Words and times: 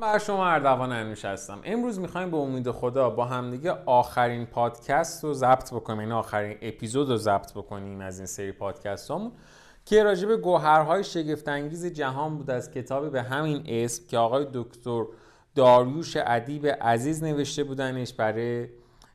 بر 0.00 0.18
شما 0.18 0.46
اردوان 0.46 0.92
انوش 0.92 1.24
هستم. 1.24 1.60
امروز 1.64 2.00
می‌خوایم 2.00 2.30
به 2.30 2.36
امید 2.36 2.70
خدا 2.70 3.10
با 3.10 3.24
همدیگه 3.24 3.72
آخرین 3.86 4.46
پادکست 4.46 5.24
رو 5.24 5.34
ضبط 5.34 5.74
بکنیم. 5.74 5.98
این 5.98 6.08
یعنی 6.08 6.18
آخرین 6.18 6.58
اپیزود 6.62 7.10
رو 7.10 7.16
ضبط 7.16 7.52
بکنیم 7.52 8.00
از 8.00 8.18
این 8.18 8.26
سری 8.26 8.52
پادکست 8.52 9.10
همون 9.10 9.32
که 9.84 10.02
راجع 10.02 10.28
به 10.28 10.36
گوهرهای 10.36 11.04
شگفتانگیز 11.04 11.86
جهان 11.86 12.36
بود. 12.36 12.50
از 12.50 12.70
کتابی 12.70 13.10
به 13.10 13.22
همین 13.22 13.62
اسم 13.66 14.02
که 14.08 14.18
آقای 14.18 14.46
دکتر 14.52 15.04
داریوش 15.54 16.16
ادیب 16.16 16.66
عزیز 16.66 17.24
نوشته 17.24 17.64
بودنش 17.64 18.12
برای 18.12 18.68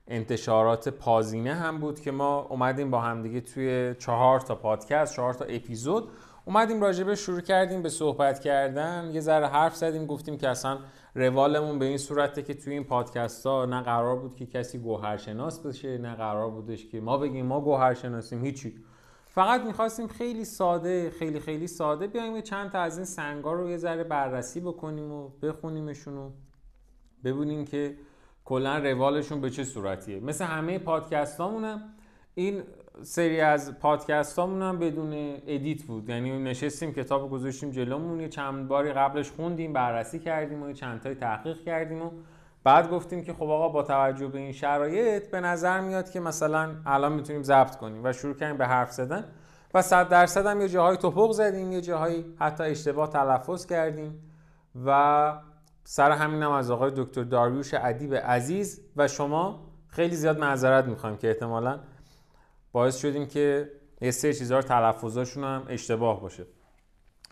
انتشارات 0.08 0.90
پازینه 0.90 1.54
هم 1.54 1.78
بود 1.78 2.00
که 2.00 2.12
ما 2.12 2.48
اومدیم 2.50 2.92
با 2.92 3.02
همدیگه 3.02 3.42
توی 3.42 3.96
چهار 4.00 4.40
تا 4.40 4.56
پادکست 4.56 5.16
چهار 5.16 5.34
تا 5.34 5.46
اپیزود 5.46 6.10
اومدیم 6.50 6.82
راجبه 6.82 7.16
شروع 7.16 7.42
کردیم 7.42 7.82
به 7.82 7.90
صحبت 7.90 8.40
کردن. 8.40 9.12
یه 9.14 9.22
ذره 9.22 9.48
حرف 9.48 9.76
زدیم 9.76 10.06
گفتیم 10.06 10.38
که 10.38 10.50
اصلا 10.50 10.80
روالمون 11.16 11.80
به 11.80 11.86
این 11.86 11.98
صورته 11.98 12.44
که 12.44 12.54
توی 12.54 12.74
این 12.74 12.84
پادکست 12.84 13.46
ها 13.46 13.66
نه 13.66 13.82
قرار 13.82 14.16
بود 14.16 14.36
که 14.36 14.46
کسی 14.46 14.78
گوهرشناس 14.78 15.60
بشه 15.60 15.98
نه 15.98 16.16
قرار 16.16 16.50
بودش 16.50 16.86
که 16.86 17.02
ما 17.02 17.18
بگیم 17.18 17.46
ما 17.46 17.62
گوهرشناسیم 17.62 18.44
هیچی. 18.44 18.84
فقط 19.26 19.62
می‌خواستیم 19.62 20.08
خیلی 20.08 20.46
ساده 20.46 21.10
خیلی 21.10 21.40
خیلی 21.40 21.68
ساده 21.68 22.08
بیایم 22.08 22.36
یه 22.36 22.42
چند 22.42 22.72
تا 22.72 22.80
از 22.80 22.98
این 22.98 23.06
سنگا 23.06 23.54
رو 23.54 23.70
یه 23.70 23.78
ذره 23.78 24.04
بررسی 24.04 24.60
بکنیم 24.60 25.12
و 25.12 25.30
بخونیمشون 25.30 26.18
و 26.18 26.30
ببینیم 27.24 27.66
که 27.66 27.96
کلا 28.46 28.78
روالشون 28.78 29.42
به 29.42 29.50
چه 29.50 29.64
صورتیه. 29.64 30.20
مثل 30.20 30.46
همه 30.46 30.80
پادکست 30.80 31.42
این 32.36 32.64
سری 33.02 33.42
از 33.42 33.80
پادکست 33.80 34.40
هم 34.40 34.80
بدون 34.80 35.38
edit 35.48 35.84
بود. 35.84 36.10
یعنی 36.10 36.44
نشستیم 36.44 36.94
کتاب 36.94 37.32
گذاشتیم 37.32 37.72
جلومون 37.72 38.20
یه 38.20 38.30
چند 38.30 38.68
باری 38.68 38.94
قبلش 38.94 39.32
خوندیم 39.32 39.74
بررسی 39.74 40.20
کردیم 40.20 40.64
و 40.64 40.68
یه 40.68 40.74
چند 40.74 41.02
تای 41.02 41.16
تحقیق 41.16 41.64
کردیم 41.64 42.02
و 42.02 42.12
بعد 42.64 42.90
گفتیم 42.90 43.24
که 43.24 43.34
خب 43.34 43.44
آقا 43.44 43.70
با 43.70 43.84
توجه 43.84 44.28
به 44.28 44.40
این 44.40 44.52
شرایط 44.52 45.32
به 45.32 45.40
نظر 45.42 45.82
میاد 45.82 46.12
که 46.12 46.20
مثلا 46.20 46.76
الان 46.86 47.14
می‌تونیم 47.14 47.44
ضبط 47.44 47.76
کنیم 47.76 48.02
و 48.04 48.14
شروع 48.14 48.34
کردیم 48.34 48.58
به 48.58 48.68
حرف 48.68 48.92
زدن 48.92 49.26
و 49.74 49.82
صد 49.82 50.10
درصد 50.10 50.46
هم 50.46 50.62
یه 50.62 50.70
جاهای 50.70 50.98
تپق 50.98 51.32
زدیم 51.32 51.72
یه 51.72 51.82
جاهایی 51.82 52.26
حتی 52.40 52.64
اشتباه 52.64 53.10
تلفظ 53.10 53.66
کردیم 53.66 54.24
و 54.86 55.34
سر 55.84 56.12
همین 56.12 56.44
هم 56.44 56.52
از 56.52 56.72
آقای 56.72 56.92
دکتر 56.96 57.24
داریوش 57.24 57.74
ادیب 57.74 58.16
عزیز 58.16 58.82
و 58.96 59.08
شما 59.08 59.66
خیلی 59.88 60.16
زیاد 60.16 60.40
معذرت 60.40 60.86
می‌خوایم 60.86 61.18
که 61.18 61.28
احتمالاً 61.28 61.80
باعث 62.80 62.98
شدیم 62.98 63.26
که 63.26 63.72
یه 64.02 64.12
سری 64.12 64.34
چیزها 64.34 64.58
رو 64.58 64.64
تلفظاشون 64.64 65.44
هم 65.44 65.66
اشتباه 65.70 66.22
باشه. 66.22 66.46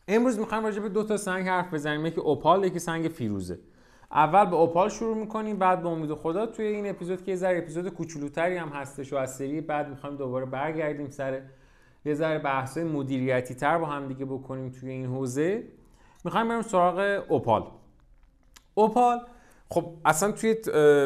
امروز 0.07 0.39
می‌خوایم 0.39 0.63
راجع 0.63 0.79
به 0.79 0.89
دو 0.89 1.03
تا 1.03 1.17
سنگ 1.17 1.47
حرف 1.47 1.73
بزنیم. 1.73 2.05
یکی 2.05 2.19
اوپال 2.19 2.63
یکی 2.63 2.79
سنگ 2.79 3.07
فیروزه. 3.07 3.59
اول 4.11 4.45
به 4.45 4.55
اوپال 4.55 4.89
شروع 4.89 5.17
می‌کنیم 5.17 5.57
بعد 5.57 5.81
به 5.81 5.89
امید 5.89 6.13
خدا. 6.13 6.45
توی 6.45 6.65
این 6.65 6.89
اپیزود 6.89 7.23
که 7.23 7.31
یه 7.31 7.37
ذره 7.37 7.57
اپیزود 7.57 7.89
کوچولوتری 7.89 8.57
هم 8.57 8.69
هستش 8.69 9.13
و 9.13 9.15
از 9.15 9.35
سری 9.35 9.61
بعد 9.61 9.89
می‌خوایم 9.89 10.15
دوباره 10.15 10.45
برگردیم 10.45 11.09
سر 11.09 11.41
یه 12.05 12.13
ذره 12.13 12.39
بحث 12.39 12.77
مدیریتی 12.77 13.55
تر 13.55 13.77
با 13.77 13.85
هم 13.85 14.07
دیگه 14.07 14.25
بکنیم 14.25 14.69
توی 14.69 14.89
این 14.89 15.05
حوزه. 15.05 15.63
می‌خوایم 16.23 16.47
بریم 16.47 16.61
سراغ 16.61 17.23
اوپال. 17.29 17.63
اوپال 18.73 19.19
خب 19.69 19.93
اصلا 20.05 20.31
توی 20.31 20.55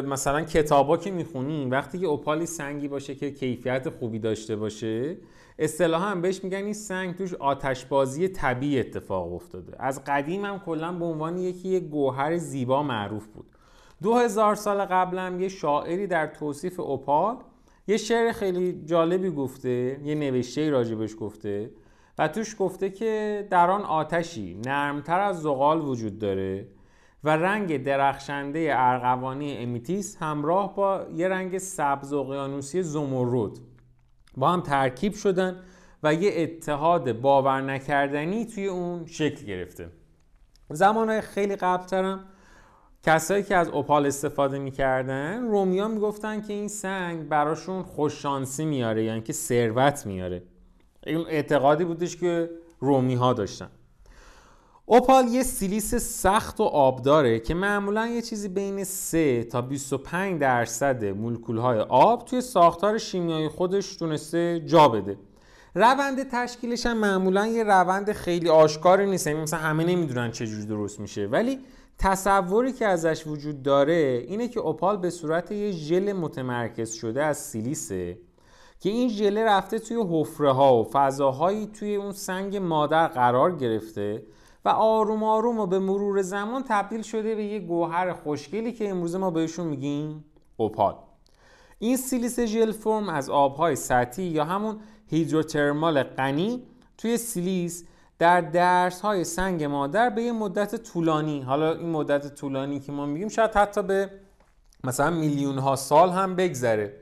مثلا 0.06 0.42
کتابا 0.42 0.96
که 0.96 1.10
می‌خونیم 1.10 1.70
وقتی 1.70 1.98
که 1.98 2.06
اوپالی 2.06 2.46
سنگی 2.46 2.88
باشه 2.88 3.14
که 3.14 3.30
کیفیت 3.30 3.88
خوبی 3.88 4.18
داشته 4.18 4.56
باشه 4.56 5.16
اصطلاحا 5.58 6.04
هم 6.04 6.20
بهش 6.20 6.44
میگن 6.44 6.64
این 6.64 6.72
سنگ 6.72 7.16
توش 7.16 7.34
آتشبازی 7.34 8.28
طبیعی 8.28 8.80
اتفاق 8.80 9.34
افتاده. 9.34 9.76
از 9.78 10.04
قدیم 10.04 10.44
هم 10.44 10.58
کلا 10.58 10.92
به 10.92 11.04
عنوان 11.04 11.38
یکی 11.38 11.80
گوهر 11.80 12.36
زیبا 12.36 12.82
معروف 12.82 13.26
بود. 13.26 13.46
دو 14.02 14.14
هزار 14.14 14.54
سال 14.54 14.84
قبلم 14.84 15.40
یه 15.40 15.48
شاعری 15.48 16.06
در 16.06 16.26
توصیف 16.26 16.80
اوپال 16.80 17.36
یه 17.86 17.96
شعر 17.96 18.32
خیلی 18.32 18.82
جالبی 18.84 19.30
گفته 19.30 20.00
یه 20.04 20.14
نوشته 20.14 20.70
راجبش 20.70 21.16
گفته 21.20 21.70
و 22.18 22.28
توش 22.28 22.56
گفته 22.58 22.90
که 22.90 23.46
در 23.50 23.70
آن 23.70 23.82
آتشی 23.82 24.60
نرمتر 24.66 25.20
از 25.20 25.42
زغال 25.42 25.80
وجود 25.80 26.18
داره. 26.18 26.66
و 27.24 27.36
رنگ 27.36 27.82
درخشنده 27.82 28.72
ارغوانی 28.72 29.56
امیتیس 29.56 30.16
همراه 30.16 30.76
با 30.76 31.06
یه 31.14 31.28
رنگ 31.28 31.58
سبز 31.58 32.12
اقیانوسی 32.12 32.82
زمرد. 32.82 33.52
با 34.36 34.50
هم 34.50 34.60
ترکیب 34.60 35.14
شدن 35.14 35.56
و 36.02 36.14
یه 36.14 36.32
اتحاد 36.36 37.12
باور 37.20 37.60
نکردنی 37.60 38.46
توی 38.46 38.66
اون 38.66 39.06
شکل 39.06 39.46
گرفته. 39.46 39.88
زمانهای 40.70 41.20
خیلی 41.20 41.56
قبلترم 41.56 42.24
کسایی 43.02 43.42
که 43.42 43.56
از 43.56 43.68
اوپال 43.68 44.06
استفاده 44.06 44.58
می‌کردن 44.58 45.42
رومیا 45.42 45.88
می‌گفتن 45.88 46.40
که 46.42 46.52
این 46.52 46.68
سنگ 46.68 47.28
براشون 47.28 47.82
خوششانسی 47.82 48.64
میاره 48.64 49.04
یعنی 49.04 49.20
که 49.20 49.32
ثروت 49.32 50.06
میاره 50.06 50.42
این 51.06 51.26
اعتقادی 51.28 51.84
بودش 51.84 52.16
که 52.16 52.50
رومی 52.78 53.14
ها 53.14 53.32
داشتن. 53.32 53.68
اوپال 54.86 55.28
یه 55.28 55.42
سیلیس 55.42 55.94
سخت 55.94 56.60
و 56.60 56.62
آبداره 56.62 57.40
که 57.40 57.54
معمولا 57.54 58.06
یه 58.06 58.22
چیزی 58.22 58.48
بین 58.48 58.84
3 58.84 59.44
تا 59.44 59.62
25 59.62 60.40
درصد 60.40 61.04
مولکولهای 61.04 61.78
آب 61.78 62.24
توی 62.24 62.40
ساختار 62.40 62.98
شیمیایی 62.98 63.48
خودش 63.48 63.96
تونسته 63.96 64.62
جا 64.66 64.88
بده. 64.88 65.18
روند 65.74 66.28
تشکیلش 66.30 66.86
هم 66.86 66.96
معمولا 66.96 67.46
یه 67.46 67.64
روند 67.64 68.12
خیلی 68.12 68.48
آشکاری 68.48 69.10
نیست 69.10 69.26
یعنی 69.26 69.40
مثلا 69.40 69.60
همه 69.60 69.84
نمی‌دونن 69.84 70.30
چجوری 70.30 70.66
درست 70.66 71.00
میشه. 71.00 71.26
ولی 71.26 71.58
تصوری 71.98 72.72
که 72.72 72.86
ازش 72.86 73.26
وجود 73.26 73.62
داره 73.62 74.24
اینه 74.28 74.48
که 74.48 74.60
اوپال 74.60 74.96
به 74.96 75.10
صورت 75.10 75.52
یه 75.52 75.70
ژل 75.70 76.12
متمرکز 76.12 76.92
شده 76.92 77.24
از 77.24 77.38
سیلیسه 77.38 78.18
که 78.80 78.90
این 78.90 79.08
ژله 79.08 79.44
رفته 79.44 79.78
توی 79.78 79.96
حفره 80.10 80.52
ها 80.52 80.76
و 80.76 80.84
فضاهایی 80.92 81.66
توی 81.66 81.96
اون 81.96 82.12
سنگ 82.12 82.56
مادر 82.56 83.06
قرار 83.06 83.56
گرفته 83.56 84.22
و 84.64 84.68
آروم 84.68 85.24
آروم 85.24 85.58
و 85.58 85.66
به 85.66 85.78
مرور 85.78 86.22
زمان 86.22 86.64
تبدیل 86.68 87.02
شده 87.02 87.34
به 87.34 87.44
یه 87.44 87.60
گوهر 87.60 88.12
خوشگلی 88.12 88.72
که 88.72 88.88
امروز 88.88 89.16
ما 89.16 89.30
بهشون 89.30 89.66
میگیم 89.66 90.24
اوپال. 90.56 90.94
این 91.78 91.96
سیلیس 91.96 92.40
ژل 92.40 92.72
فرم 92.72 93.08
از 93.08 93.30
آبهای 93.30 93.76
سطحی 93.76 94.24
یا 94.24 94.44
همون 94.44 94.76
هیدروترمال 95.06 96.02
غنی 96.02 96.62
توی 96.98 97.16
سیلیس 97.16 97.84
در 98.18 98.40
درس 98.40 99.00
های 99.00 99.24
سنگ 99.24 99.64
مادر 99.64 100.10
به 100.10 100.22
یه 100.22 100.32
مدت 100.32 100.76
طولانی 100.76 101.40
حالا 101.40 101.74
این 101.74 101.90
مدت 101.90 102.34
طولانی 102.34 102.80
که 102.80 102.92
ما 102.92 103.06
میگیم 103.06 103.28
شاید 103.28 103.50
حتی 103.50 103.82
به 103.82 104.10
مثلا 104.84 105.10
میلیون 105.10 105.58
ها 105.58 105.76
سال 105.76 106.10
هم 106.10 106.36
بگذره 106.36 106.94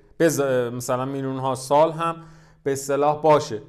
مثلا 0.72 1.04
میلیون 1.04 1.38
ها 1.38 1.54
سال 1.54 1.92
هم 1.92 2.16
به 2.62 2.72
اصطلاح 2.72 3.22
باشه. 3.22 3.62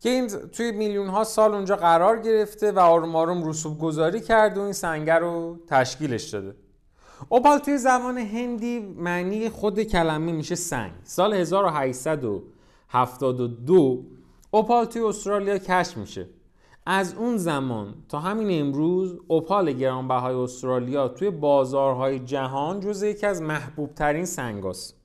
که 0.00 0.08
این 0.08 0.28
توی 0.28 0.72
میلیون 0.72 1.08
ها 1.08 1.24
سال 1.24 1.54
اونجا 1.54 1.76
قرار 1.76 2.22
گرفته 2.22 2.72
و 2.72 2.78
آروم 2.78 3.16
آروم 3.16 3.48
رسوب 3.48 3.78
گذاری 3.78 4.20
کرد 4.20 4.58
و 4.58 4.60
این 4.60 4.72
سنگر 4.72 5.18
رو 5.18 5.58
تشکیلش 5.66 6.24
داده. 6.24 6.54
اوپال 7.28 7.58
توی 7.58 7.78
زبان 7.78 8.18
هندی 8.18 8.78
معنی 8.78 9.48
خود 9.48 9.82
کلمه 9.82 10.32
میشه 10.32 10.54
سنگ. 10.54 10.92
سال 11.04 11.34
1872 11.34 14.04
اوپال 14.50 14.84
توی 14.84 15.02
استرالیا 15.02 15.58
کشف 15.58 15.96
میشه. 15.96 16.26
از 16.90 17.14
اون 17.14 17.36
زمان 17.36 17.94
تا 18.08 18.18
همین 18.18 18.60
امروز 18.60 19.18
اوپال 19.26 19.72
گرانبهای 19.72 20.34
استرالیا 20.34 21.08
توی 21.08 21.30
بازارهای 21.30 22.18
جهان 22.18 22.80
جز 22.80 23.02
یکی 23.02 23.26
از 23.26 23.42
محبوب 23.42 23.94
ترین 23.94 24.24
سنگاست 24.24 24.97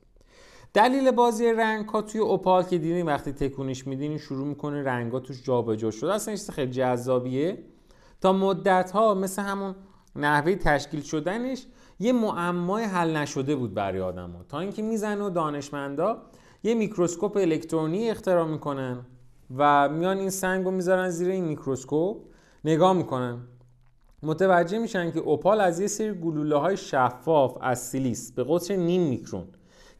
دلیل 0.73 1.11
بازی 1.11 1.51
رنگ 1.51 1.89
ها 1.89 2.01
توی 2.01 2.21
اوپال 2.21 2.63
که 2.63 2.77
دیدین 2.77 3.05
وقتی 3.05 3.31
تکونش 3.31 3.87
میدین 3.87 4.17
شروع 4.17 4.47
می‌کنه 4.47 4.83
رنگ 4.83 5.11
ها 5.11 5.19
توش 5.19 5.43
جابجا 5.43 5.91
شده 5.91 6.13
اصلا 6.13 6.35
چیز 6.35 6.49
خیلی 6.49 6.71
جذابیه. 6.71 7.57
تا 8.21 8.33
مدت 8.33 8.91
ها 8.91 9.13
مثل 9.13 9.41
همون 9.41 9.75
نحوه 10.15 10.55
تشکیل 10.55 11.01
شدنش 11.01 11.65
یه 11.99 12.13
معمای 12.13 12.83
حل 12.83 13.17
نشده 13.17 13.55
بود 13.55 13.73
برای 13.73 14.01
آدم 14.01 14.31
ها. 14.31 14.43
تا 14.49 14.59
اینکه 14.59 14.81
میزن 14.81 15.21
و 15.21 15.29
دانشمندا 15.29 16.21
یه 16.63 16.73
میکروسکوپ 16.73 17.37
الکترونی 17.37 18.09
اختراع 18.09 18.47
می‌کنن 18.47 19.05
و 19.57 19.89
میان 19.89 20.17
این 20.17 20.29
سنگ 20.29 20.65
رو 20.65 20.71
می‌ذارن 20.71 21.09
زیر 21.09 21.29
این 21.29 21.45
میکروسکوپ 21.45 22.17
نگاه 22.65 22.93
می‌کنن. 22.93 23.41
متوجه 24.23 24.79
میشن 24.79 25.11
که 25.11 25.19
اوپال 25.19 25.61
از 25.61 25.79
یه 25.79 25.87
سری 25.87 26.13
گلوله 26.13 26.55
های 26.55 26.77
شفاف 26.77 27.57
از 27.61 27.81
سیلیس 27.81 28.31
به 28.31 28.45
قطر 28.49 28.75
نیم 28.75 29.01
میکرون. 29.01 29.47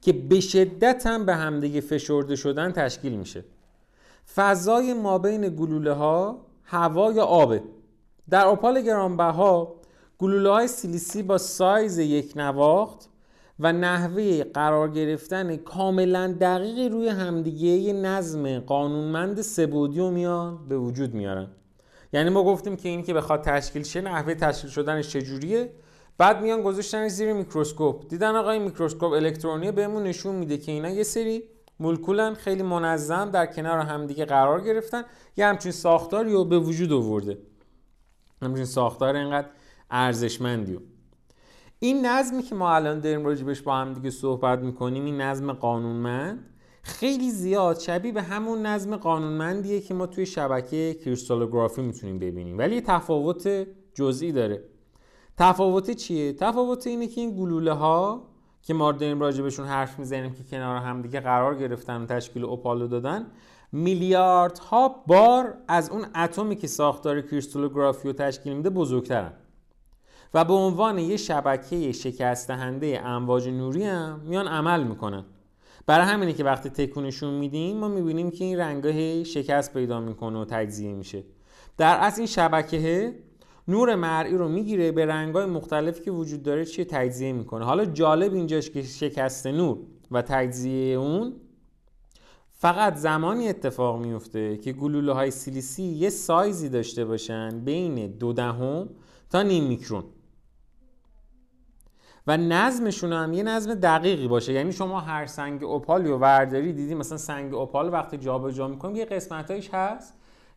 که 0.04 0.14
به 0.14 0.40
شدت 0.40 1.08
هم 1.08 1.26
به 1.26 1.36
همدیگه 1.36 1.82
فشرده 1.82 2.36
شدن 2.36 2.72
تشکیل 2.72 3.14
میشه. 3.14 3.44
فضای 4.36 4.94
مابین 4.94 5.50
گلوله 5.50 5.92
ها 5.94 6.46
هوا 6.64 7.12
یا 7.12 7.24
آبه. 7.24 7.64
در 8.30 8.48
اپال 8.48 8.82
گرانبها 8.82 9.76
گلوله 10.20 10.50
های 10.50 10.68
سیلیسی 10.68 11.24
با 11.24 11.38
سایز 11.38 11.98
یک 11.98 12.34
نواخت 12.36 13.10
و 13.60 13.74
نحوه 13.74 14.44
قرار 14.44 14.90
گرفتن 14.92 15.56
کاملا 15.56 16.36
دقیقی 16.42 16.90
روی 16.90 17.08
همدیگه 17.08 17.68
یه 17.68 17.94
نظم 17.94 18.60
قانونمند 18.60 19.42
سبودی 19.42 20.00
و 20.00 20.10
میان 20.10 20.68
به 20.70 20.78
وجود 20.78 21.14
میارن. 21.14 21.48
یعنی 22.14 22.30
ما 22.30 22.44
گفتیم 22.44 22.76
که 22.76 22.90
این 22.90 23.04
که 23.04 23.14
بخواد 23.14 23.42
تشکیل 23.42 23.84
شه 23.84 24.02
نحوه 24.02 24.36
تشکیل 24.36 24.70
شدنش 24.70 25.10
چجوریه؟ 25.10 25.70
بعد 26.18 26.42
میان 26.42 26.62
گذاشتن 26.62 27.08
زیر 27.08 27.34
میکروسکوپ. 27.34 28.08
دیدن 28.08 28.36
آقا 28.36 28.52
این 28.52 28.62
میکروسکوپ 28.62 29.12
الکترونی 29.14 29.72
بهمون 29.72 30.04
نشون 30.04 30.36
میده 30.36 30.58
که 30.58 30.72
اینا 30.72 30.90
یه 30.90 31.04
سری 31.04 31.44
مولکولن 31.80 32.34
خیلی 32.34 32.64
منظم 32.64 33.30
در 33.32 33.46
کنار 33.46 33.80
همدیگه 33.80 34.26
قرار 34.26 34.62
گرفتن. 34.62 35.04
یه 35.38 35.46
همچین 35.46 35.72
ساختاری 35.72 36.34
رو 36.34 36.46
به 36.46 36.60
وجود 36.60 36.92
آورده. 36.92 37.38
همچین 38.42 38.66
ساختار 38.66 39.16
اینقدر 39.16 39.48
ارزشمندی 39.92 40.80
این 41.80 42.06
نظمی 42.06 42.44
که 42.44 42.56
ما 42.56 42.76
الان 42.76 43.00
داریم 43.00 43.26
راجبش 43.26 43.62
با 43.62 43.76
هم 43.76 43.94
دیگه 43.94 44.10
صحبت 44.10 44.60
می‌کنیم 44.60 45.06
این 45.06 45.22
نظم 45.22 45.54
قانونمند 45.54 46.50
خیلی 46.84 47.32
زیاد 47.32 47.80
شبیه 47.80 48.12
به 48.12 48.22
همون 48.22 48.66
نظم 48.66 48.96
قانونمندیه 48.96 49.82
که 49.82 49.94
ما 49.94 50.08
توی 50.08 50.26
شبکه 50.26 50.94
کریستالوگرافی 51.06 51.82
می‌تونیم 51.82 52.20
ببینیم. 52.20 52.58
ولی 52.58 52.82
تفاوت 52.82 53.68
جزئی 53.94 54.32
داره. 54.32 54.64
تفاوت 55.38 55.92
چیه؟ 55.92 56.34
تفاوت 56.34 56.88
اینه 56.88 57.08
که 57.08 57.22
این 57.22 57.38
گلوله 57.38 57.74
ها 57.74 58.28
که 58.62 58.74
ما 58.74 58.92
داریم 58.92 59.20
راجبشون 59.20 59.66
حرف 59.66 60.00
می‌زنیم 60.00 60.34
که 60.34 60.44
کنار 60.44 60.78
هم 60.78 61.02
دیگه 61.02 61.20
قرار 61.20 61.56
گرفتن 61.56 62.02
و 62.02 62.06
تشکیل 62.06 62.46
اوپالو 62.46 62.88
دادن 62.88 63.28
میلیاردها 63.72 65.04
بار 65.08 65.58
از 65.68 65.90
اون 65.90 66.06
اتمی 66.16 66.56
که 66.56 66.68
ساختار 66.68 67.22
کریستالوگرافی 67.22 68.08
رو 68.08 68.14
تشکیل 68.14 68.54
میده 68.54 68.70
بزرگترن. 68.70 69.32
و 70.34 70.46
به 70.46 70.54
عنوان 70.54 71.00
یه 71.00 71.18
شبکه 71.18 71.92
شکست 71.92 72.50
امواج 72.50 73.48
نوری 73.48 73.84
هم 73.84 74.20
میان 74.26 74.48
عمل 74.48 74.84
می‌کنن. 74.84 75.26
برای 75.86 76.06
همینه 76.06 76.34
که 76.34 76.44
وقتی 76.44 76.70
تکونشون 76.70 77.34
میدیم 77.34 77.78
ما 77.78 77.88
می‌بینیم 77.88 78.32
که 78.32 78.44
این 78.44 78.58
رنگاه 78.58 79.24
شکست 79.24 79.74
پیدا 79.74 80.00
می‌کنه 80.00 80.40
و 80.40 80.46
تجزیه 80.46 80.94
میشه. 80.94 81.24
در 81.78 81.98
اصل 81.98 82.18
این 82.18 82.28
شبکه 82.28 83.16
نور 83.68 83.96
مرئی 83.96 84.38
رو 84.38 84.50
می‌گیره 84.50 84.92
به 84.92 85.06
رنگای 85.06 85.46
مختلفی 85.46 86.04
که 86.04 86.12
وجود 86.12 86.44
داره 86.44 86.66
چیه 86.66 86.86
تجزیه 86.86 87.34
می‌کنه. 87.34 87.66
حالا 87.66 87.86
جالب 87.86 88.34
اینجاست 88.34 88.72
که 88.72 88.82
شکست 88.82 89.48
نور 89.48 89.78
و 90.12 90.22
تجزیه 90.22 90.96
اون 90.96 91.34
فقط 92.52 92.96
زمانی 92.96 93.50
اتفاق 93.50 94.02
میفته 94.02 94.58
که 94.58 94.74
گلوله 94.74 95.14
های 95.14 95.32
سیلیسی 95.32 95.84
یه 95.84 96.10
سایزی 96.10 96.70
داشته 96.70 97.06
باشن 97.06 97.60
بین 97.60 98.08
دو 98.08 98.34
دهم 98.34 98.90
تا 99.30 99.42
نیم 99.42 99.64
میکرون. 99.64 100.04
و 102.28 102.38
نظمشون 102.38 103.14
هم 103.14 103.34
یه 103.34 103.44
نظم 103.44 103.74
دقیقی 103.74 104.28
باشه. 104.28 104.54
یعنی 104.54 104.72
شما 104.72 105.00
هر 105.00 105.26
سنگ 105.26 105.64
اوپالی 105.64 106.10
و 106.10 106.18
ورداری 106.18 106.74
دیدی 106.74 106.96
مثلا 106.96 107.18
سنگ 107.18 107.54
اوپال 107.54 107.94
وقتی 107.94 108.18
جابجا 108.18 108.52
جا 108.52 108.68
می‌کنیم 108.68 108.96
یه 108.96 109.06
قسمتایش 109.06 109.70
هست. 109.74 110.14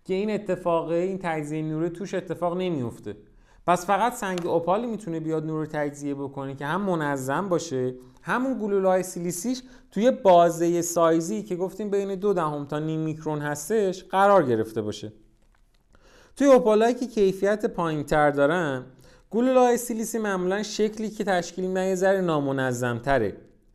که 0.06 0.14
این 0.14 0.30
اتفاقه 0.30 0.94
این 0.94 1.18
تجزیه 1.22 1.62
نور 1.62 1.88
توش 1.88 2.14
اتفاق 2.14 2.56
نمیفته 2.56 3.16
پس 3.66 3.86
فقط 3.86 4.14
سنگ 4.14 4.46
اوپالی 4.46 4.86
می‌تونه 4.86 5.20
بیاد 5.20 5.46
نور 5.46 5.66
تجزیه 5.66 6.14
بکنه 6.14 6.54
که 6.54 6.66
هم 6.66 6.80
منظم 6.80 7.48
باشه 7.48 7.94
همون 8.22 8.58
گلوله 8.58 8.88
های 8.88 9.02
سیلیسیش 9.02 9.62
توی 9.90 10.10
بازه 10.10 10.82
سایزی 10.82 11.42
که 11.42 11.56
گفتیم 11.56 11.90
بین 11.90 12.14
دو 12.14 12.32
دهم 12.32 12.66
تا 12.66 12.78
نیم 12.78 13.00
میکرون 13.00 13.38
هستش 13.38 14.04
قرار 14.04 14.42
گرفته 14.42 14.82
باشه. 14.82 15.12
توی 16.36 16.46
اوپالایی 16.46 16.94
که 16.94 17.06
کیفیت 17.06 17.66
پایین 17.66 18.04
تر 18.04 18.30
دارن 18.30 18.84
گلوله 19.30 19.60
های 19.60 19.76
سیلیسی 19.76 20.18
معمولا 20.18 20.62
شکلی 20.62 21.10
که 21.10 21.24
تشکیل 21.24 21.66
میده 21.66 21.84
یه 21.84 21.94
ذره 21.94 22.20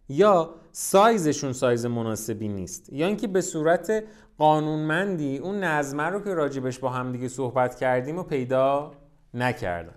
یا 0.10 0.56
سایزشون 0.72 1.54
سایز 1.54 1.86
مناسبی 1.86 2.48
نیست. 2.48 2.94
یا 2.94 3.08
اینکه 3.08 3.28
به 3.28 3.42
صورت 3.42 4.04
قانونمندی 4.38 5.38
اون 5.38 5.64
نظمه 5.64 6.04
رو 6.04 6.20
که 6.20 6.34
راجبش 6.34 6.80
با 6.80 6.90
هم 6.90 7.12
دیگه 7.12 7.28
صحبت 7.28 7.76
کردیم 7.76 8.18
و 8.18 8.24
پیدا 8.24 8.92
نکردن. 9.34 9.96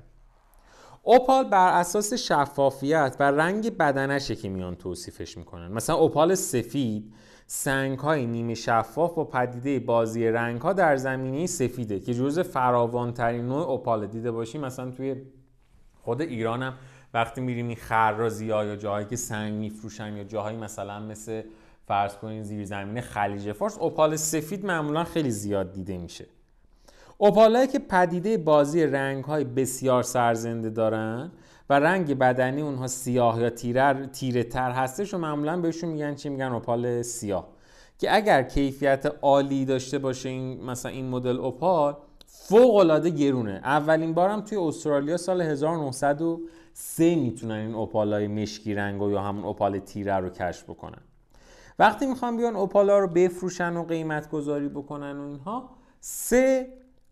اوپال 1.02 1.44
بر 1.44 1.80
اساس 1.80 2.14
شفافیت 2.14 3.16
و 3.20 3.30
رنگ 3.30 3.76
بدنشه 3.76 4.36
که 4.36 4.48
میان 4.48 4.74
توصیفش 4.74 5.38
می‌کنن. 5.38 5.72
مثلا 5.72 5.96
اوپال 5.96 6.34
سفید 6.34 7.14
سنگ 7.46 7.98
های 7.98 8.26
نیمه 8.26 8.54
شفاف 8.54 9.14
با 9.14 9.24
پدیده 9.24 9.80
بازی 9.80 10.28
رنگ 10.28 10.60
ها 10.60 10.72
در 10.72 10.96
زمینه 10.96 11.46
سفیده 11.46 12.00
که 12.00 12.14
جزء 12.14 12.42
فراوان 12.42 13.12
ترین 13.12 13.46
نوع 13.46 13.70
اوپال 13.70 14.06
دیده 14.06 14.30
باشیم 14.30 14.60
مثلا 14.60 14.90
توی 14.90 15.16
خود 16.02 16.20
ایرانم 16.20 16.74
وقتی 17.14 17.40
میریم 17.40 17.68
این 17.68 17.76
خرازی 17.76 18.50
ها 18.50 18.64
یا 18.64 18.76
جاهایی 18.76 19.06
که 19.06 19.16
سنگ 19.16 19.52
میفروشن 19.52 20.16
یا 20.16 20.24
جاهایی 20.24 20.56
مثلا 20.56 21.00
مثل 21.00 21.42
فرض 21.86 22.14
کنین 22.16 22.42
زیر 22.42 22.64
زمین 22.64 23.00
خلیج 23.00 23.52
فارس 23.52 23.78
اوپال 23.78 24.16
سفید 24.16 24.66
معمولا 24.66 25.04
خیلی 25.04 25.30
زیاد 25.30 25.72
دیده 25.72 25.98
میشه. 25.98 26.26
اوپالایی 27.18 27.66
که 27.66 27.78
پدیده 27.78 28.38
بازی 28.38 28.86
رنگ 28.86 29.24
های 29.24 29.44
بسیار 29.44 30.02
سرزنده 30.02 30.70
دارن 30.70 31.30
و 31.70 31.80
رنگ 31.80 32.18
بدنی 32.18 32.60
اونها 32.60 32.86
سیاه 32.86 33.40
یا 33.40 33.50
تیره, 33.50 34.06
تیره 34.06 34.44
تر 34.44 34.70
هستش 34.70 35.14
و 35.14 35.18
معمولا 35.18 35.60
بهشون 35.60 35.90
میگن 35.90 36.14
چی؟ 36.14 36.28
میگن 36.28 36.52
اوپال 36.52 37.02
سیاه. 37.02 37.48
که 37.98 38.16
اگر 38.16 38.42
کیفیت 38.42 39.12
عالی 39.22 39.64
داشته 39.64 39.98
باشه 39.98 40.28
این 40.28 40.64
مثلا 40.64 40.92
این 40.92 41.08
مدل 41.08 41.36
اوپال 41.36 41.96
فوق 42.26 42.76
العاده 42.76 43.10
گرونه. 43.10 43.60
اولین 43.64 44.14
بارم 44.14 44.40
توی 44.40 44.58
استرالیا 44.58 45.16
سال 45.16 45.42
1903 46.74 47.14
می‌تونن 47.14 47.54
این 47.54 47.74
اوپالای 47.74 48.26
مشکی 48.26 48.74
رنگ 48.74 49.02
و 49.02 49.10
یا 49.10 49.22
همون 49.22 49.44
اوپال 49.44 49.78
تیره 49.78 50.14
رو 50.14 50.28
کشف 50.28 50.70
بکنن. 50.70 51.02
وقتی 51.78 52.06
می‌خوان 52.06 52.36
بیان 52.36 52.56
اوپالا 52.56 52.98
رو 52.98 53.08
بفروشن 53.08 53.76
و 53.76 53.84
قیمت 53.84 54.30
گذاری 54.30 54.68
بکنن 54.68 55.18
و 55.18 55.22
اینها 55.28 55.70
سه 56.00 56.68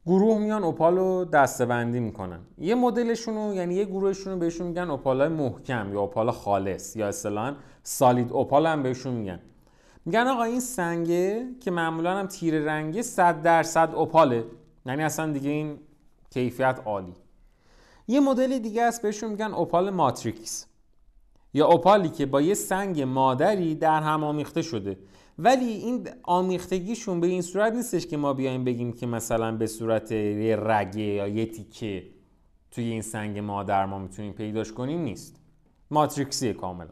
گروه 0.07 0.39
میان 0.39 0.65
اوپال 0.65 0.97
رو 0.97 1.25
دستبندی 1.25 2.01
می‌کنن. 2.01 2.41
یه 2.59 2.75
مدلشون 2.75 3.35
رو 3.35 3.55
یعنی 3.55 3.75
یه 3.75 3.85
گروهشون 3.85 4.33
رو 4.33 4.39
بهشون 4.39 4.67
میگن 4.67 4.91
اوپالای 4.91 5.29
محکم 5.29 5.93
یا 5.93 6.01
اوپال 6.01 6.31
خالص 6.31 6.97
یا 6.97 7.09
اصطلاحا 7.09 7.55
سالید 7.83 8.33
اوپال 8.33 8.67
هم 8.67 8.83
بهشون 8.83 9.15
میگن. 9.15 9.41
میگن 10.05 10.27
آقا 10.27 10.43
این 10.43 10.61
سنگه 10.61 11.47
که 11.61 11.71
معمولا 11.71 12.19
هم 12.19 12.27
تیره 12.27 12.65
رنگه 12.65 13.03
100 13.03 13.43
درصد 13.43 13.95
اوپاله. 13.95 14.45
یعنی 14.87 15.03
اصلا 15.03 15.33
دیگه 15.33 15.51
این 15.51 15.79
کیفیت 16.31 16.81
عالی. 16.85 17.15
یه 18.09 18.21
مدل 18.21 18.59
دیگه 18.59 18.83
است 18.83 19.03
بهشون 19.03 19.31
میگن 19.31 19.55
اوپال 19.55 19.91
ماتریکس. 19.91 20.67
یا 21.55 21.67
اوپالی 21.67 22.09
که 22.09 22.27
با 22.27 22.41
یه 22.41 22.55
سنگ 22.55 23.03
مادری 23.03 23.75
در 23.75 24.01
هم 24.01 24.25
آمیخته 24.25 24.63
شده. 24.63 24.99
ولی 25.39 25.65
این 25.65 26.09
آمیختگیشون 26.23 27.21
به 27.21 27.27
این 27.27 27.43
صورت 27.43 27.73
نیستش 27.73 28.07
که 28.07 28.17
ما 28.17 28.33
بیایم 28.33 28.65
بگیم 28.65 28.93
که 28.93 29.07
مثلا 29.07 29.57
به 29.57 29.67
صورت 29.67 30.13
یه 30.13 30.57
رگه 30.57 31.03
یا 31.03 31.29
یه 31.29 31.47
تیکه 31.47 32.07
توی 32.71 32.85
این 32.85 33.03
سنگ 33.03 33.39
مادر 33.39 33.87
ما 33.87 33.99
می‌تونیم 33.99 34.33
پیداش 34.33 34.73
کنیم 34.73 35.01
نیست. 35.01 35.37
ماتریکسی 35.91 36.53
کاملا. 36.53 36.91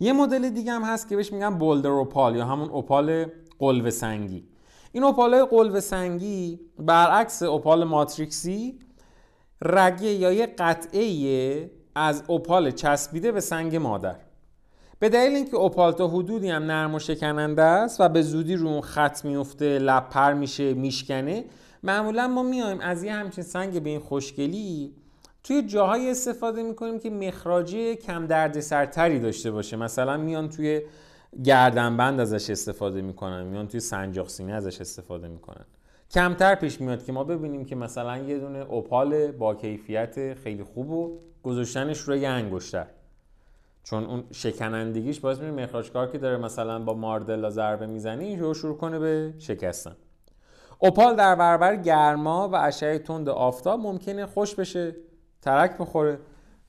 یه 0.00 0.12
مدل 0.12 0.50
دیگه 0.50 0.72
هم 0.72 0.82
هست 0.82 1.08
که 1.08 1.16
بهش 1.16 1.32
میگن 1.32 1.58
بولدر 1.58 1.90
اوپال 1.90 2.36
یا 2.36 2.46
همون 2.46 2.70
اوپال 2.70 3.26
قلوه 3.58 3.90
سنگی. 3.90 4.44
این 4.92 5.04
اوپال 5.04 5.44
قلوه 5.44 5.80
سنگی 5.80 6.60
برعکس 6.78 7.42
اوپال 7.42 7.84
ماتریکسی 7.84 8.78
رگه 9.62 10.08
یا 10.08 10.32
یه 10.32 10.46
قطعه 10.46 11.70
از 11.94 12.22
اوپال 12.26 12.70
چسبیده 12.70 13.32
به 13.32 13.40
سنگ 13.40 13.76
مادر. 13.76 14.16
به 14.98 15.08
دلیل 15.08 15.36
اینکه 15.36 15.56
اوپال 15.56 15.92
تا 15.92 16.08
حدودی 16.08 16.48
هم 16.48 16.62
نرم 16.62 16.94
و 16.94 16.98
شکننده 16.98 17.62
است 17.62 18.00
و 18.00 18.08
به 18.08 18.22
زودی 18.22 18.56
رو 18.56 18.68
اون 18.68 18.80
خط 18.80 19.24
میفته 19.24 19.78
لپر 19.78 20.32
میشه 20.32 20.74
میشکنه 20.74 21.44
معمولا 21.82 22.28
ما 22.28 22.42
میایم 22.42 22.80
از 22.80 23.04
یه 23.04 23.12
همچین 23.12 23.44
سنگ 23.44 23.82
به 23.82 23.90
این 23.90 24.00
خوشگلی 24.00 24.94
توی 25.44 25.62
جاهایی 25.62 26.10
استفاده 26.10 26.62
می‌کنیم 26.62 26.98
که 26.98 27.10
مخراجی 27.10 27.96
کم 27.96 28.26
درد 28.26 28.60
سرتری 28.60 29.18
داشته 29.18 29.50
باشه. 29.50 29.76
مثلا 29.76 30.16
میان 30.16 30.48
توی 30.48 30.82
گردنبند 31.44 32.20
ازش 32.20 32.50
استفاده 32.50 33.02
می‌کنن 33.02 33.42
میان 33.42 33.68
توی 33.68 33.80
سنجاق 33.80 34.28
سینه 34.28 34.52
ازش 34.52 34.80
استفاده 34.80 35.28
می‌کنن. 35.28 35.64
کمتر 36.10 36.54
پیش 36.54 36.80
میاد 36.80 37.04
که 37.04 37.12
ما 37.12 37.24
ببینیم 37.24 37.64
که 37.64 37.76
مثلا 37.76 38.18
یه 38.18 38.38
دونه 38.38 38.58
اوپال 38.58 39.32
با 39.32 39.54
کیفیت 39.54 40.34
خیلی 40.34 40.64
خوب 40.64 40.90
و 40.90 41.18
گذاشتنش 41.42 42.00
روی 42.00 42.26
انگشتر. 42.26 42.86
چون 43.84 44.04
اون 44.04 44.24
شکنندگیش 44.32 45.20
باعث 45.20 45.38
میشه 45.38 45.50
مخراجکار 45.50 46.06
که 46.06 46.18
داره 46.18 46.36
مثلا 46.36 46.78
با 46.78 46.94
ماردلا 46.94 47.50
ضربه 47.50 47.86
می‌زنه 47.86 48.38
رو 48.38 48.54
شروع 48.54 48.76
کنه 48.76 48.98
به 48.98 49.34
شکستن. 49.38 49.96
اوپال 50.78 51.16
در 51.16 51.34
برابر 51.34 51.76
گرما 51.76 52.48
و 52.48 52.56
اشعه 52.56 52.98
تند 52.98 53.28
آفتاب 53.28 53.80
ممکنه 53.80 54.26
خوش 54.26 54.54
بشه 54.54 54.96
ترک 55.42 55.78
بخوره 55.78 56.18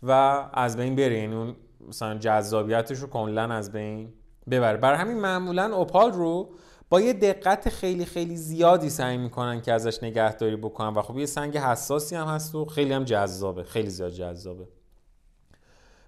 و 0.04 0.12
از 0.54 0.78
بین 0.78 0.96
بره. 0.96 1.20
یعنی 1.20 1.36
اون 1.36 1.56
مثلا 1.88 2.18
جذابیتش 2.18 2.98
رو 2.98 3.08
کاملا 3.08 3.44
از 3.44 3.72
بین 3.72 4.14
ببره. 4.52 4.78
برای 4.78 4.98
همین 4.98 5.18
معمولا 5.18 5.76
اوپال 5.76 6.12
رو 6.12 6.50
با 6.92 7.02
یه 7.02 7.14
دقت 7.14 7.70
خیلی 7.70 8.06
خیلی 8.06 8.38
زیادی 8.38 8.90
سعی 8.90 9.18
می‌کنن 9.18 9.62
که 9.62 9.74
ازش 9.74 10.04
نگهداری 10.04 10.56
بکنن 10.56 10.94
و 10.94 11.02
خب 11.02 11.18
یه 11.18 11.26
سنگ 11.26 11.58
حساسی 11.58 12.16
هم 12.16 12.28
هست 12.28 12.56
و 12.56 12.66
خیلی 12.66 12.94
هم 12.94 13.04
جذابه 13.04 13.64
خیلی 13.64 13.90
زیاد 13.90 14.12
جذابه. 14.12 14.68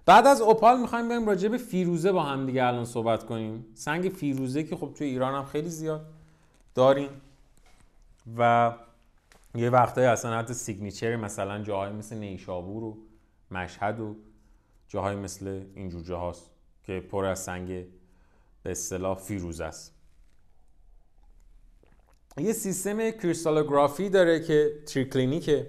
بعد 0.06 0.26
از 0.26 0.40
اوپال 0.40 0.80
می‌خوایم 0.80 1.08
بریم 1.08 1.26
راجع 1.26 1.48
به 1.48 1.58
فیروزه 1.58 2.12
با 2.12 2.22
هم 2.22 2.46
دیگه 2.46 2.64
الان 2.64 2.84
صحبت 2.84 3.24
کنیم. 3.24 3.66
سنگ 3.74 4.08
فیروزه 4.08 4.62
که 4.62 4.76
خب 4.76 4.92
توی 4.98 5.06
ایران 5.06 5.34
هم 5.34 5.44
خیلی 5.44 5.68
زیاد 5.68 6.06
داریم 6.74 7.10
و 8.38 8.72
یه 9.54 9.70
وقتایی 9.70 10.06
اصلا 10.06 10.38
حتی 10.38 10.54
سیگنیچر 10.54 11.16
مثلا 11.16 11.62
جاهای 11.62 11.92
مثل 11.92 12.16
نیشابور 12.16 12.84
و 12.84 12.96
مشهد 13.50 14.00
و 14.00 14.16
جاهای 14.88 15.16
مثل 15.16 15.64
اینجور 15.74 16.02
جاهاست 16.02 16.50
که 16.86 17.00
پر 17.00 17.24
از 17.24 17.38
سنگ 17.38 17.68
به 18.62 18.70
اصطلاح 18.70 19.18
فیروز 19.18 19.60
است. 19.60 19.93
یه 22.40 22.52
سیستم 22.52 23.10
کریستالوگرافی 23.10 24.08
داره 24.10 24.40
که 24.40 24.72
تریکلینیکه 24.86 25.68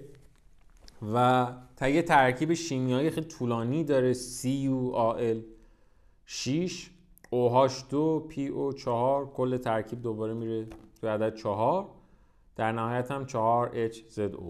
و 1.14 1.48
تا 1.76 1.88
یه 1.88 2.02
ترکیب 2.02 2.54
شیمیایی 2.54 3.10
خیلی 3.10 3.28
طولانی 3.28 3.84
داره. 3.84 4.14
CuAl 4.14 5.38
6 6.26 6.90
OH2 7.26 7.94
PO4 8.32 9.34
کل 9.34 9.58
ترکیب 9.58 10.02
دوباره 10.02 10.34
میره 10.34 10.68
تو 11.02 11.08
عدد 11.08 11.36
4 11.36 11.88
در 12.56 12.72
نهایت 12.72 13.12
هم 13.12 13.26
4HZO 13.26 14.44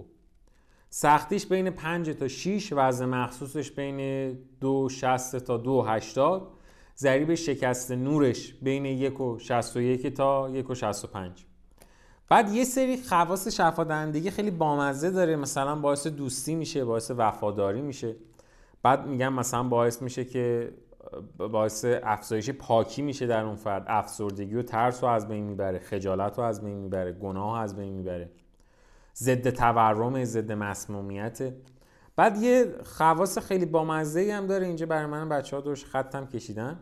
سختیش 0.90 1.46
بین 1.46 1.70
5 1.70 2.10
تا 2.10 2.28
6 2.28 2.74
وزن 2.74 3.06
مخصوصش 3.06 3.72
بین 3.72 4.32
260 4.62 5.38
تا 5.38 5.58
280 5.58 6.52
ضریب 6.98 7.36
شکست 7.36 7.92
نورش 7.92 8.54
بین 8.54 8.86
1 8.86 9.22
و 9.22 9.40
61 9.40 10.08
تا 10.08 10.50
1 10.50 10.70
و 10.70 10.76
65 10.76 11.46
بعد 12.30 12.50
یه 12.50 12.64
سری 12.64 13.04
خواص 13.04 13.48
شفادندگی 13.48 14.32
خیلی 14.32 14.52
بامزه 14.52 15.12
داره. 15.12 15.36
مثلا 15.36 15.76
باعث 15.76 16.08
دوستی 16.08 16.56
میشه 16.56 16.86
باعث 16.86 17.12
وفاداری 17.18 17.82
میشه. 17.82 18.16
بعد 18.84 19.08
میگم 19.08 19.34
مثلا 19.34 19.64
باعث 19.64 20.02
میشه 20.02 20.26
که 20.26 20.74
باعث 21.38 21.86
افزایش 22.04 22.50
پاکی 22.50 23.02
میشه 23.02 23.28
در 23.28 23.44
اون 23.44 23.56
فرد. 23.56 23.86
افسردگی 23.88 24.56
و 24.56 24.62
ترس 24.62 25.04
رو 25.04 25.10
از 25.10 25.28
بین 25.28 25.44
می‌بره 25.44 25.80
خجالت 25.80 26.38
رو 26.38 26.44
از 26.44 26.64
بین 26.64 26.78
می‌بره 26.78 27.12
گناه 27.12 27.58
رو 27.58 27.64
از 27.64 27.76
بین 27.76 27.94
می‌بره. 27.94 28.32
ضد 29.16 29.50
تورم 29.50 30.24
ضد 30.24 30.52
مسمومیت. 30.52 31.54
بعد 32.16 32.38
یه 32.38 32.76
خواص 32.84 33.38
خیلی 33.38 33.66
بامزه 33.66 34.34
هم 34.34 34.48
داره. 34.48 34.66
اینجا 34.66 34.86
برای 34.86 35.06
من 35.06 35.30
بچه 35.30 35.56
ها 35.56 35.62
دوش 35.62 35.86
خطم 35.86 36.26
کشیدن. 36.26 36.80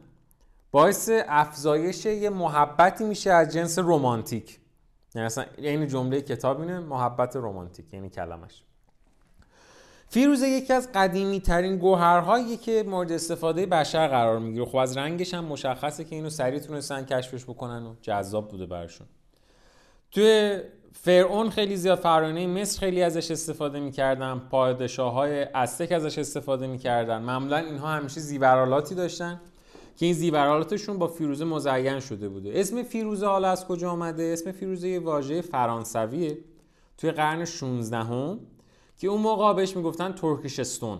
باعث 0.71 1.09
افزایش 1.27 2.05
یه 2.05 2.29
محبتی 2.29 3.03
میشه 3.03 3.31
از 3.31 3.53
جنس 3.53 3.79
رومانتیک 3.79 4.59
یعنی 5.15 5.25
اصلا 5.25 5.45
این 5.57 5.87
جمله 5.87 6.21
کتاب 6.21 6.59
اینه 6.59 6.79
محبت 6.79 7.35
رومانتیک 7.35 7.93
یعنی 7.93 8.09
کلمش. 8.09 8.63
فیروزه 10.07 10.47
یکی 10.47 10.73
از 10.73 10.89
قدیمی 10.95 11.39
ترین 11.39 11.77
گوهرهایی 11.77 12.57
که 12.57 12.83
مورد 12.87 13.11
استفاده 13.11 13.65
بشر 13.65 14.07
قرار 14.07 14.39
می‌گیره. 14.39 14.65
خب 14.65 14.75
از 14.75 14.97
رنگش 14.97 15.33
هم 15.33 15.45
مشخصه 15.45 16.03
که 16.03 16.15
اینو 16.15 16.29
سریع 16.29 16.59
تونستن 16.59 17.05
کشفش 17.05 17.43
بکنن 17.43 17.85
و 17.85 17.95
جذاب 18.01 18.49
بوده 18.49 18.65
برشون 18.65 19.07
توی 20.11 20.59
فرعون 20.93 21.49
خیلی 21.49 21.75
زیاد 21.75 21.99
فرعونی 21.99 22.47
مصر 22.47 22.79
خیلی 22.79 23.03
ازش 23.03 23.31
استفاده 23.31 23.79
می‌کردن 23.79 24.39
پادشاه 24.39 25.13
های 25.13 25.43
استک 25.43 25.91
ازش 25.91 26.17
استفاده 26.17 26.67
می‌کردن. 26.67 27.21
معمولا 27.21 27.57
اینها 27.57 27.87
همیشه 27.87 28.19
زیورالاتی 28.19 28.95
داشتن. 28.95 29.41
که 29.95 30.05
این 30.05 30.15
زیورالاتشون 30.15 30.97
با 30.97 31.07
فیروزه 31.07 31.45
مزین 31.45 31.99
شده 31.99 32.29
بوده. 32.29 32.51
اسم 32.53 32.83
فیروزه 32.83 33.25
حالا 33.25 33.49
از 33.49 33.65
کجا 33.65 33.91
آمده؟ 33.91 34.23
اسم 34.23 34.51
فیروزه 34.51 34.89
یه 34.89 34.99
واژه 34.99 35.41
فرانسویه 35.41 36.37
توی 36.97 37.11
قرن 37.11 37.45
16 37.45 37.97
هم 37.97 38.39
که 38.97 39.07
اون 39.07 39.21
موقع 39.21 39.53
بهش 39.53 39.75
می‌گفتن 39.75 40.11
ترکیش 40.11 40.59
استون 40.59 40.99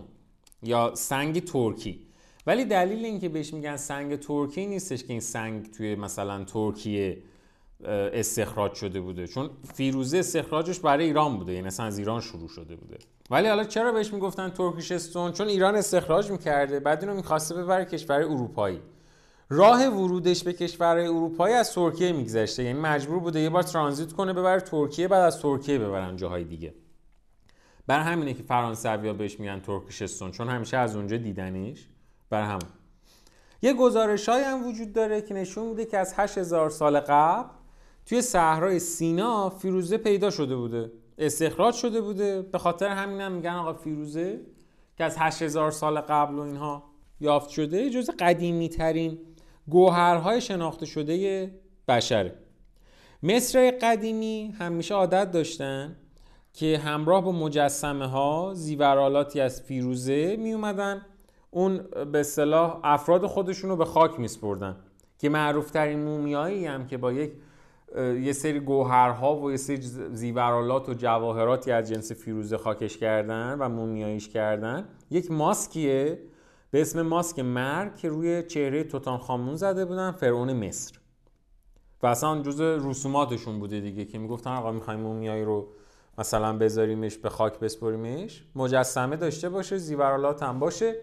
یا 0.62 0.92
سنگ 0.94 1.44
ترکی. 1.44 2.06
ولی 2.46 2.64
دلیل 2.64 3.04
اینکه 3.04 3.28
بهش 3.28 3.54
میگن 3.54 3.76
سنگ 3.76 4.16
ترکی 4.16 4.66
نیستش 4.66 5.04
که 5.04 5.12
این 5.12 5.20
سنگ 5.20 5.70
توی 5.70 5.94
مثلا 5.94 6.44
ترکیه 6.44 7.22
استخراج 8.12 8.74
شده 8.74 9.00
بوده. 9.00 9.26
چون 9.26 9.50
فیروزه 9.74 10.18
استخراجش 10.18 10.78
برای 10.80 11.04
ایران 11.04 11.38
بوده 11.38 11.52
یعنی 11.52 11.66
اصلا 11.66 11.86
از 11.86 11.98
ایران 11.98 12.20
شروع 12.20 12.48
شده 12.48 12.76
بوده. 12.76 12.98
ولی 13.30 13.48
حالا 13.48 13.64
چرا 13.64 13.92
بهش 13.92 14.12
می‌گفتن 14.12 14.48
ترکیش 14.48 14.92
استون؟ 14.92 15.32
چون 15.32 15.48
ایران 15.48 15.76
استخراج 15.76 16.30
می‌کرده 16.30 16.80
بعد 16.80 17.00
اینو 17.00 17.14
می‌خواسته 17.14 17.54
ببره 17.54 17.84
کشور 17.84 18.22
اروپایی. 18.22 18.80
راه 19.48 19.86
ورودش 19.86 20.44
به 20.44 20.52
کشور 20.52 20.96
اروپایی 20.96 21.54
از 21.54 21.72
ترکیه 21.72 22.12
میگذشته. 22.12 22.62
یعنی 22.64 22.80
مجبور 22.80 23.18
بوده 23.18 23.40
یه 23.40 23.50
بار 23.50 23.62
ترانزیت 23.62 24.12
کنه 24.12 24.32
ببره 24.32 24.60
ترکیه 24.60 25.08
بعد 25.08 25.22
از 25.22 25.40
ترکیه 25.40 25.78
ببرن 25.78 26.16
جاهای 26.16 26.44
دیگه. 26.44 26.74
بر 27.86 28.00
همینه 28.00 28.34
که 28.34 28.42
فرانسوی 28.42 29.08
ها 29.08 29.14
بهش 29.14 29.40
میگن 29.40 29.60
ترکیشستون 29.60 30.30
چون 30.30 30.48
همیشه 30.48 30.76
از 30.76 30.96
اونجا 30.96 31.16
دیدنش 31.16 31.88
بر 32.30 32.42
هم 32.42 32.58
یه 33.62 33.72
گزارش 33.72 34.28
هم 34.28 34.68
وجود 34.68 34.92
داره 34.92 35.22
که 35.22 35.34
نشون 35.34 35.66
میده 35.66 35.84
که 35.84 35.98
از 35.98 36.14
8000 36.16 36.70
سال 36.70 37.00
قبل 37.00 37.48
توی 38.06 38.22
صحرای 38.22 38.78
سینا 38.78 39.50
فیروزه 39.50 39.98
پیدا 39.98 40.30
شده 40.30 40.56
بوده. 40.56 40.92
استخراج 41.18 41.74
شده 41.74 42.00
بوده. 42.00 42.42
به 42.42 42.58
خاطر 42.58 42.88
همین 42.88 43.20
هم 43.20 43.32
میگن 43.32 43.50
آقا 43.50 43.72
فیروزه 43.72 44.40
که 44.98 45.04
از 45.04 45.16
8000 45.18 45.70
سال 45.70 46.00
قبل 46.00 46.34
و 46.34 46.40
اینها 46.40 46.84
یافت 47.20 47.50
شده 47.50 47.90
جز 47.90 48.10
قدیمی 48.18 48.68
ترین 48.68 49.18
گوهرهای 49.68 50.40
شناخته 50.40 50.86
شده 50.86 51.50
بشره. 51.88 52.34
مصر 53.22 53.70
قدیمی 53.82 54.54
همیشه 54.58 54.94
عادت 54.94 55.30
داشتن 55.30 55.96
که 56.52 56.78
همراه 56.78 57.24
با 57.24 57.32
مجسمه 57.32 58.06
ها 58.06 58.52
زیورالاتی 58.54 59.40
از 59.40 59.62
فیروزه 59.62 60.36
می 60.36 60.52
اومدن 60.52 61.06
اون 61.50 61.80
به 62.12 62.22
صلاح 62.22 62.80
افراد 62.84 63.26
خودشون 63.26 63.70
رو 63.70 63.76
به 63.76 63.84
خاک 63.84 64.20
میسپردن 64.20 64.76
که 65.18 65.28
معروف 65.28 65.70
ترین 65.70 65.98
مومیایی 65.98 66.66
هم 66.66 66.86
که 66.86 66.96
با 66.96 67.12
یک 67.12 67.32
یه 67.96 68.32
سری 68.32 68.60
گوهرها 68.60 69.36
و 69.36 69.50
یه 69.50 69.56
سری 69.56 69.80
زیورالات 70.12 70.88
و 70.88 70.94
جواهراتی 70.94 71.72
از 71.72 71.88
جنس 71.88 72.12
فیروزه 72.12 72.56
خاکش 72.56 72.98
کردن 72.98 73.56
و 73.58 73.68
مومیاییش 73.68 74.28
کردن. 74.28 74.88
یک 75.10 75.30
ماسکیه 75.30 76.18
به 76.70 76.80
اسم 76.80 77.02
ماسک 77.02 77.38
مرگ 77.38 77.96
که 77.96 78.08
روی 78.08 78.42
چهره 78.42 78.84
توتان 78.84 79.18
خامون 79.18 79.56
زده 79.56 79.84
بودن 79.84 80.10
فرعون 80.10 80.52
مصر. 80.52 80.94
و 82.02 82.06
اصلا 82.06 82.42
جز 82.42 82.60
رسوماتشون 82.60 83.58
بوده 83.58 83.80
دیگه 83.80 84.04
که 84.04 84.18
می‌گفتن 84.18 84.50
آقا 84.50 84.72
می‌خوایم 84.72 85.00
مومیایی 85.00 85.44
رو 85.44 85.68
مثلا 86.18 86.58
بذاریمش 86.58 87.16
به 87.16 87.28
خاک 87.28 87.58
بسپریمش. 87.58 88.44
مجسمه 88.54 89.16
داشته 89.16 89.48
باشه 89.48 89.78
زیورالات 89.78 90.42
هم 90.42 90.58
باشه. 90.58 90.94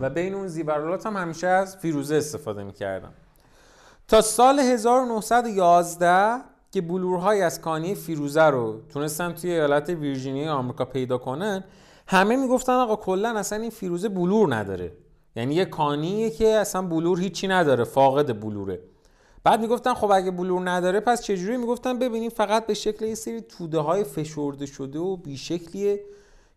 و 0.00 0.10
بین 0.10 0.34
اون 0.34 0.48
زیورالات 0.48 1.06
هم 1.06 1.16
همیشه 1.16 1.46
از 1.46 1.76
فیروزه 1.76 2.14
استفاده 2.14 2.64
می‌کردن. 2.64 3.12
تا 4.08 4.20
سال 4.20 4.58
1911 4.58 6.44
که 6.70 6.80
بلورهای 6.80 7.42
از 7.42 7.60
کانی 7.60 7.94
فیروزه 7.94 8.42
رو 8.42 8.80
تونستن 8.88 9.32
توی 9.32 9.50
ایالت 9.50 9.88
ویرجینیا 9.88 10.54
آمریکا 10.54 10.84
پیدا 10.84 11.18
کنن 11.18 11.64
همه 12.06 12.36
می‌گفتن 12.36 12.72
آقا 12.72 12.96
کلا 12.96 13.38
اصلا 13.38 13.58
این 13.58 13.70
فیروزه 13.70 14.08
بلور 14.08 14.54
نداره. 14.54 14.92
یعنی 15.36 15.54
یه 15.54 15.64
کانیه 15.64 16.30
که 16.30 16.48
اصلا 16.48 16.82
بلور 16.82 17.20
هیچی 17.20 17.48
نداره 17.48 17.84
فاقد 17.84 18.40
بلوره. 18.40 18.80
بعد 19.44 19.60
می‌گفتن 19.60 19.94
خب 19.94 20.10
اگه 20.10 20.30
بلور 20.30 20.70
نداره 20.70 21.00
پس 21.00 21.22
چجوری؟ 21.22 21.56
می‌گفتن 21.56 21.98
ببینیم 21.98 22.30
فقط 22.30 22.66
به 22.66 22.74
شکل 22.74 23.04
یه 23.04 23.14
سری 23.14 23.40
توده 23.40 23.78
های 23.78 24.04
فشرده 24.04 24.66
شده 24.66 24.98
و 24.98 25.16
بیشکلیه 25.16 26.00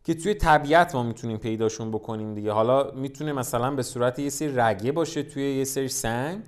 که 0.03 0.13
توی 0.13 0.33
طبیعت 0.33 0.95
ما 0.95 1.03
می‌تونیم 1.03 1.37
پیداشون 1.37 1.91
بکنیم 1.91 2.33
دیگه. 2.33 2.51
حالا 2.51 2.91
می‌تونه 2.91 3.33
مثلا 3.33 3.71
به 3.71 3.83
صورت 3.83 4.19
یه 4.19 4.29
سری 4.29 4.55
رگه 4.55 4.91
باشه 4.91 5.23
توی 5.23 5.57
یه 5.57 5.63
سری 5.63 5.87
سنگ. 5.87 6.43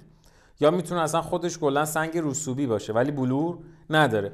یا 0.59 0.71
می‌تونه 0.71 1.01
اصلا 1.01 1.21
خودش 1.21 1.57
کلا 1.57 1.85
سنگ 1.85 2.11
رسوبی 2.15 2.67
باشه 2.67 2.93
ولی 2.93 3.11
بلور 3.11 3.57
نداره. 3.89 4.31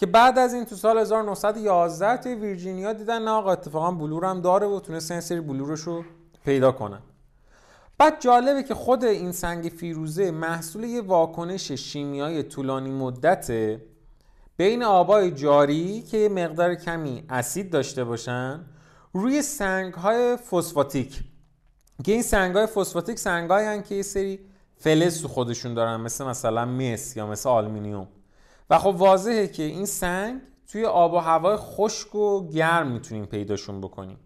که 0.00 0.06
بعد 0.06 0.38
از 0.38 0.54
این 0.54 0.64
تو 0.64 0.76
سال 0.76 0.98
1911 0.98 2.16
توی 2.16 2.34
ویرجینیا 2.34 2.92
دیدن 2.92 3.22
نه 3.22 3.30
آقا 3.30 3.52
اتفاقا 3.52 3.90
بلور 3.90 4.24
هم 4.24 4.40
داره 4.40 4.66
و 4.66 4.80
تونستن 4.80 5.14
یه 5.14 5.20
سری 5.20 5.40
بلورش 5.40 5.80
رو 5.80 6.04
پیدا 6.44 6.72
کنن 6.72 7.00
بعد 7.98 8.20
جالبه 8.20 8.62
که 8.62 8.74
خود 8.74 9.04
این 9.04 9.32
سنگ 9.32 9.64
فیروزه 9.64 10.30
محصول 10.30 10.84
یه 10.84 11.00
واکنش 11.00 11.72
شیمیایی 11.72 12.42
طولانی 12.42 12.90
مدته 12.90 13.82
بین 14.56 14.82
آبای 14.82 15.30
جاری 15.30 16.02
که 16.02 16.28
مقدار 16.28 16.74
کمی 16.74 17.24
اسید 17.30 17.70
داشته 17.70 18.04
باشن 18.04 18.60
روی 19.12 19.42
سنگ 19.42 19.94
های 19.94 20.36
فسفاتیک. 20.36 21.20
که 22.04 22.12
این 22.12 22.22
سنگ 22.22 22.56
های 22.56 22.66
فسفاتیک 22.66 23.18
سنگ 23.18 23.50
های 23.50 23.82
که 23.82 23.94
یه 23.94 24.02
سری 24.02 24.38
فلز 24.80 25.22
تو 25.22 25.28
خودشون 25.28 25.74
دارن 25.74 25.96
مثل 25.96 26.24
مثلا 26.24 26.64
مس 26.64 27.16
یا 27.16 27.26
مثل 27.26 27.48
آلومینیوم. 27.48 28.08
و 28.70 28.78
خب 28.78 28.94
واضحه 28.98 29.48
که 29.48 29.62
این 29.62 29.86
سنگ 29.86 30.40
توی 30.72 30.84
آب 30.84 31.12
و 31.12 31.18
هوای 31.18 31.56
خشک 31.56 32.14
و 32.14 32.48
گرم 32.48 32.86
می‌تونیم 32.86 33.26
پیداشون 33.26 33.80
بکنیم. 33.80 34.18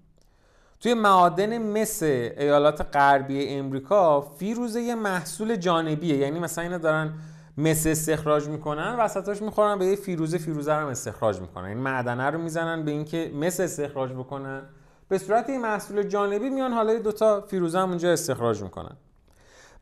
توی 0.81 0.95
معادن 0.95 1.59
مثل 1.59 2.31
ایالات 2.39 2.81
غربی 2.81 3.49
امریکا 3.49 4.21
فیروزه 4.21 4.81
یه 4.81 4.95
محصول 4.95 5.57
جانبیه. 5.57 6.17
یعنی 6.17 6.39
مثلا 6.39 6.65
اینا 6.65 6.79
دارن 6.79 7.15
مس 7.59 7.87
استخراج 7.87 8.49
می‌کنن 8.49 8.97
وسطاش 8.99 9.43
می‌خورن 9.43 9.79
به 9.79 9.87
یه 9.87 9.97
فیروزه 9.97 10.39
فیروزه 10.39 10.75
رو 10.75 10.89
استخراج 10.89 11.41
می‌کنن. 11.41 11.65
این 11.65 11.79
معدنه 11.79 12.31
رو 12.31 12.39
می‌زنن 12.39 12.85
به 12.85 12.91
اینکه 12.91 13.33
مس 13.35 13.61
استخراج 13.61 14.13
بکنن. 14.13 14.63
به 15.09 15.19
صورت 15.19 15.51
این 15.51 15.61
محصول 15.61 16.03
جانبی 16.03 16.51
میان 16.51 16.73
حالا 16.73 16.99
دوتا 16.99 17.41
فیروزه 17.41 17.79
هم 17.79 17.89
اونجا 17.89 18.13
استخراج 18.13 18.63
می‌کنن. 18.63 18.97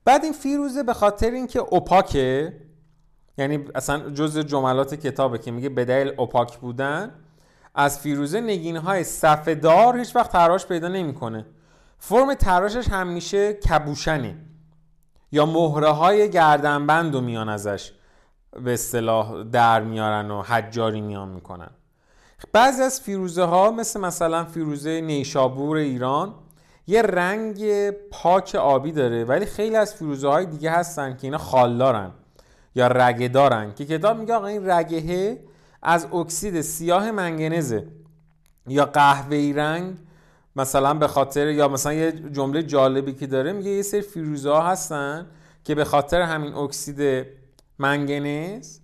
بعد 0.05 0.25
این 0.25 0.33
فیروزه 0.33 0.83
به 0.83 0.95
خاطر 0.95 1.31
اینکه 1.31 1.59
اوپاکه 1.59 2.57
یعنی 3.39 3.65
اصلا 3.75 4.11
جز 4.11 4.39
جملات 4.39 4.95
کتابه 4.95 5.39
که 5.39 5.51
میگه 5.51 5.69
بدل 5.69 6.13
اوپاک 6.17 6.59
بودن 6.59 7.15
از 7.75 7.99
فیروزه 7.99 8.41
نگین 8.41 8.77
های 8.77 9.05
صفدار 9.05 9.99
هیچ 9.99 10.17
وقت 10.17 10.33
تراش 10.33 10.67
پیدا 10.67 10.89
نمی‌کنه. 10.89 11.47
فرم 11.99 12.35
تراشش 12.35 12.89
همیشه 12.89 13.53
کبوشنه 13.53 14.37
یا 15.33 15.47
مهره 15.47 15.89
های 15.89 16.31
گردنبند 16.31 17.15
رو 17.15 17.21
میان 17.21 17.49
ازش 17.49 17.93
به 18.65 18.73
اصطلاح 18.73 19.45
در 19.45 19.83
میارن 19.83 20.31
و 20.31 20.43
حجاری 20.43 21.01
میان 21.01 21.29
می‌کنن. 21.29 21.71
بعضی 22.53 22.83
از 22.83 23.01
فیروزه 23.01 23.45
ها 23.45 23.71
مثل 23.71 24.01
مثلا 24.01 24.45
فیروزه 24.45 25.01
نیشابور 25.01 25.77
ایران 25.77 26.35
یه 26.93 27.03
رنگ 27.03 27.91
پاک 27.91 28.55
آبی 28.55 28.93
داره 28.93 29.25
ولی 29.25 29.47
خیلی 29.47 29.77
از 29.77 29.95
فیروزه 29.95 30.29
های 30.29 30.47
دیگه 30.47 30.71
هستن 30.71 31.17
که 31.17 31.27
اینا 31.27 31.39
خالدارن 31.39 32.11
یا 32.75 32.87
رگه 32.87 33.29
دارن 33.29 33.75
که 33.75 33.85
کتاب 33.87 34.19
میگه 34.19 34.35
آقا 34.35 34.47
این 34.47 34.71
رگهه 34.71 35.39
از 35.83 36.07
اکسید 36.13 36.61
سیاه 36.61 37.11
منگنزه 37.11 37.87
یا 38.67 38.85
قهوه‌ای 38.85 39.53
رنگ 39.53 39.97
مثلا 40.57 40.95
به 40.95 41.09
خاطر 41.09 41.49
یا 41.49 41.69
مثلا 41.69 41.93
یه 41.93 42.13
جمله 42.13 42.63
جالبی 42.63 43.13
که 43.13 43.27
داره 43.27 43.53
میگه 43.53 43.71
یه 43.71 43.83
سری 43.83 44.03
فیروزه 44.03 44.51
ها 44.51 44.63
هستن 44.63 45.27
که 45.65 45.75
به 45.75 45.85
خاطر 45.85 46.21
همین 46.23 46.55
اکسید 46.55 47.27
منگنز 47.79 48.79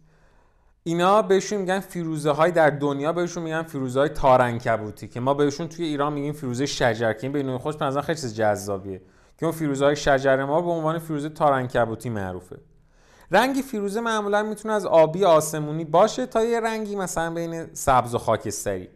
اینا 0.89 1.23
بهشون 1.23 1.59
میگن 1.59 1.81
فیروزه 1.81 2.31
های 2.31 2.51
در 2.51 2.71
دنیا 2.71 3.13
بهشون 3.13 3.43
میگن 3.43 3.63
فیروزه 3.63 4.01
های 4.01 4.09
تارنکبوتی 4.09 5.09
که 5.09 5.21
ما 5.21 5.35
بهشون 5.35 5.69
توی 5.69 5.85
ایران 5.85 6.13
میگیم 6.13 6.33
فیروزه 6.33 6.67
شجر 6.67 7.13
که 7.13 7.23
این 7.23 7.33
به 7.33 7.43
نوع 7.43 7.73
به 7.79 8.03
خیلی 8.03 8.21
چیز 8.21 8.35
جذابیه. 8.35 9.03
که 9.39 9.47
اون 9.47 9.55
فیروزه 9.55 9.85
های 9.85 9.97
شجر 9.97 10.45
ما 10.45 10.61
به 10.61 10.71
عنوان 10.71 10.99
فیروزه 10.99 11.29
تارنکبوتی 11.29 12.11
معروفه. 12.11 12.59
رنگی 13.31 13.63
فیروزه 13.63 14.01
معمولا 14.01 14.43
می‌تونه 14.43 14.75
از 14.75 14.87
آبی 14.87 15.25
آسمونی 15.25 15.85
باشه 15.85 16.27
تا 16.27 16.45
یه 16.45 16.61
رنگی 16.61 16.97
مثلا 16.97 17.35
بین 17.35 17.75
سبز 17.75 18.15
و 18.15 18.19
خاکستری. 18.19 18.89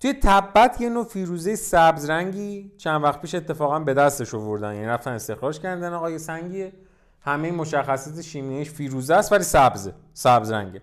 توی 0.00 0.14
تبت 0.22 0.80
یه 0.80 0.88
نوع 0.88 1.04
فیروزه 1.04 1.56
سبز 1.56 2.10
رنگی 2.10 2.72
چند 2.76 3.04
وقت 3.04 3.20
پیش 3.20 3.34
اتفاقا 3.34 3.78
به 3.78 3.94
دستش 3.94 4.34
آوردن 4.34 4.74
یعنی 4.74 4.86
رفتن 4.86 5.12
استخراج 5.12 5.60
کردن. 5.60 5.92
آقای 5.92 6.18
سنگیه. 6.18 6.72
همه 7.20 7.50
مشخصات 7.50 8.20
شیمیاییش 8.20 8.70
فیروزه 8.70 9.14
است 9.14 9.32
ولی 9.32 9.44
سبزه. 9.44 9.94
سبز 10.14 10.50
رنگه. 10.50 10.82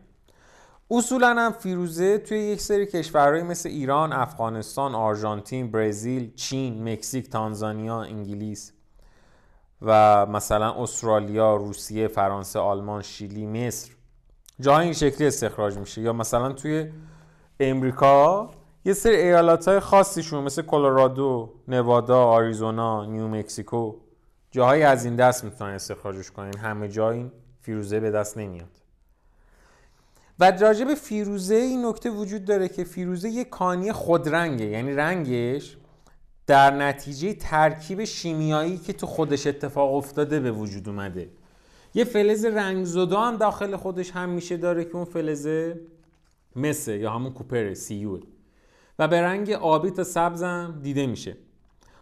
اصولا 0.92 1.36
هم 1.38 1.52
فیروزه 1.52 2.18
توی 2.18 2.38
یک 2.38 2.62
سری 2.62 2.86
کشورهایی 2.86 3.44
مثل 3.44 3.70
ایران، 3.70 4.14
افغانستان، 4.14 4.96
آرژانتین، 4.96 5.72
برزیل، 5.72 6.34
چین، 6.36 6.90
مکزیک، 6.90 7.30
تانزانیا، 7.30 8.02
انگلیس 8.02 8.74
و 9.82 10.26
مثلا 10.26 10.84
استرالیا، 10.84 11.56
روسیه، 11.56 12.08
فرانسه، 12.08 12.60
آلمان، 12.60 13.02
شیلی، 13.02 13.46
مصر. 13.46 13.92
جاهای 14.60 14.84
این 14.84 14.94
شکلی 14.94 15.28
استخراج 15.28 15.78
میشه. 15.78 16.02
یا 16.02 16.14
مثلا 16.14 16.52
توی 16.52 16.92
امریکا 17.60 18.50
یه 18.86 18.94
سری 18.94 19.16
ایالت 19.16 19.68
های 19.68 19.80
خاصیشون 19.80 20.44
مثل 20.44 20.62
کلرادو، 20.62 21.54
نوادا، 21.68 22.24
آریزونا، 22.24 23.06
نیو 23.06 23.28
مکسیکو 23.28 23.96
جاهایی 24.52 24.84
از 24.84 25.06
این 25.06 25.16
دست 25.16 25.44
می‌تونن 25.44 25.70
استخراجش 25.74 26.32
کنین 26.32 26.58
همه 26.58 26.88
جا 26.88 27.12
این 27.12 27.32
فیروزه 27.62 28.00
به 28.00 28.12
دست 28.12 28.38
نمیاد. 28.38 28.85
و 30.40 30.52
راجع 30.52 30.86
به 30.86 30.96
فیروزه 30.96 31.56
این 31.56 31.86
نکته 31.86 32.10
وجود 32.10 32.46
داره 32.46 32.68
که 32.68 32.84
فیروزه 32.84 33.30
یک 33.30 33.50
کانی 33.50 33.92
خودرنگه. 33.92 34.66
یعنی 34.66 34.92
رنگش 34.92 35.78
در 36.48 36.72
نتیجه 36.72 37.34
ترکیب 37.34 38.04
شیمیایی 38.04 38.78
که 38.78 38.94
تو 38.94 39.08
خودش 39.08 39.48
اتفاق 39.48 39.94
افتاده 39.94 40.40
به 40.40 40.52
وجود 40.52 40.90
اومده. 40.90 41.30
یه 41.94 42.04
فلز 42.04 42.46
رنگزدا 42.46 43.22
هم 43.22 43.38
داخل 43.38 43.76
خودش 43.76 44.12
هم 44.12 44.30
میشه 44.30 44.58
داره 44.58 44.86
که 44.86 44.96
اون 44.96 45.06
فلز 45.06 45.48
مسه 46.56 46.98
یا 46.98 47.12
همون 47.12 47.34
copper 47.34 47.74
Cu 47.74 48.20
و 49.00 49.08
به 49.08 49.22
رنگ 49.22 49.52
آبی 49.52 49.92
تا 49.92 50.04
سبزم 50.04 50.80
دیده 50.84 51.08
میشه. 51.08 51.38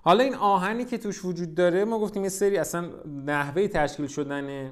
حالا 0.01 0.23
این 0.23 0.35
آهنی 0.35 0.85
که 0.85 0.97
توش 0.97 1.25
وجود 1.25 1.55
داره 1.55 1.85
ما 1.85 1.99
گفتیم 1.99 2.23
یه 2.23 2.29
سری 2.29 2.57
اصلا 2.57 2.89
نحوه 3.25 3.67
تشکیل 3.67 4.07
شدن 4.07 4.71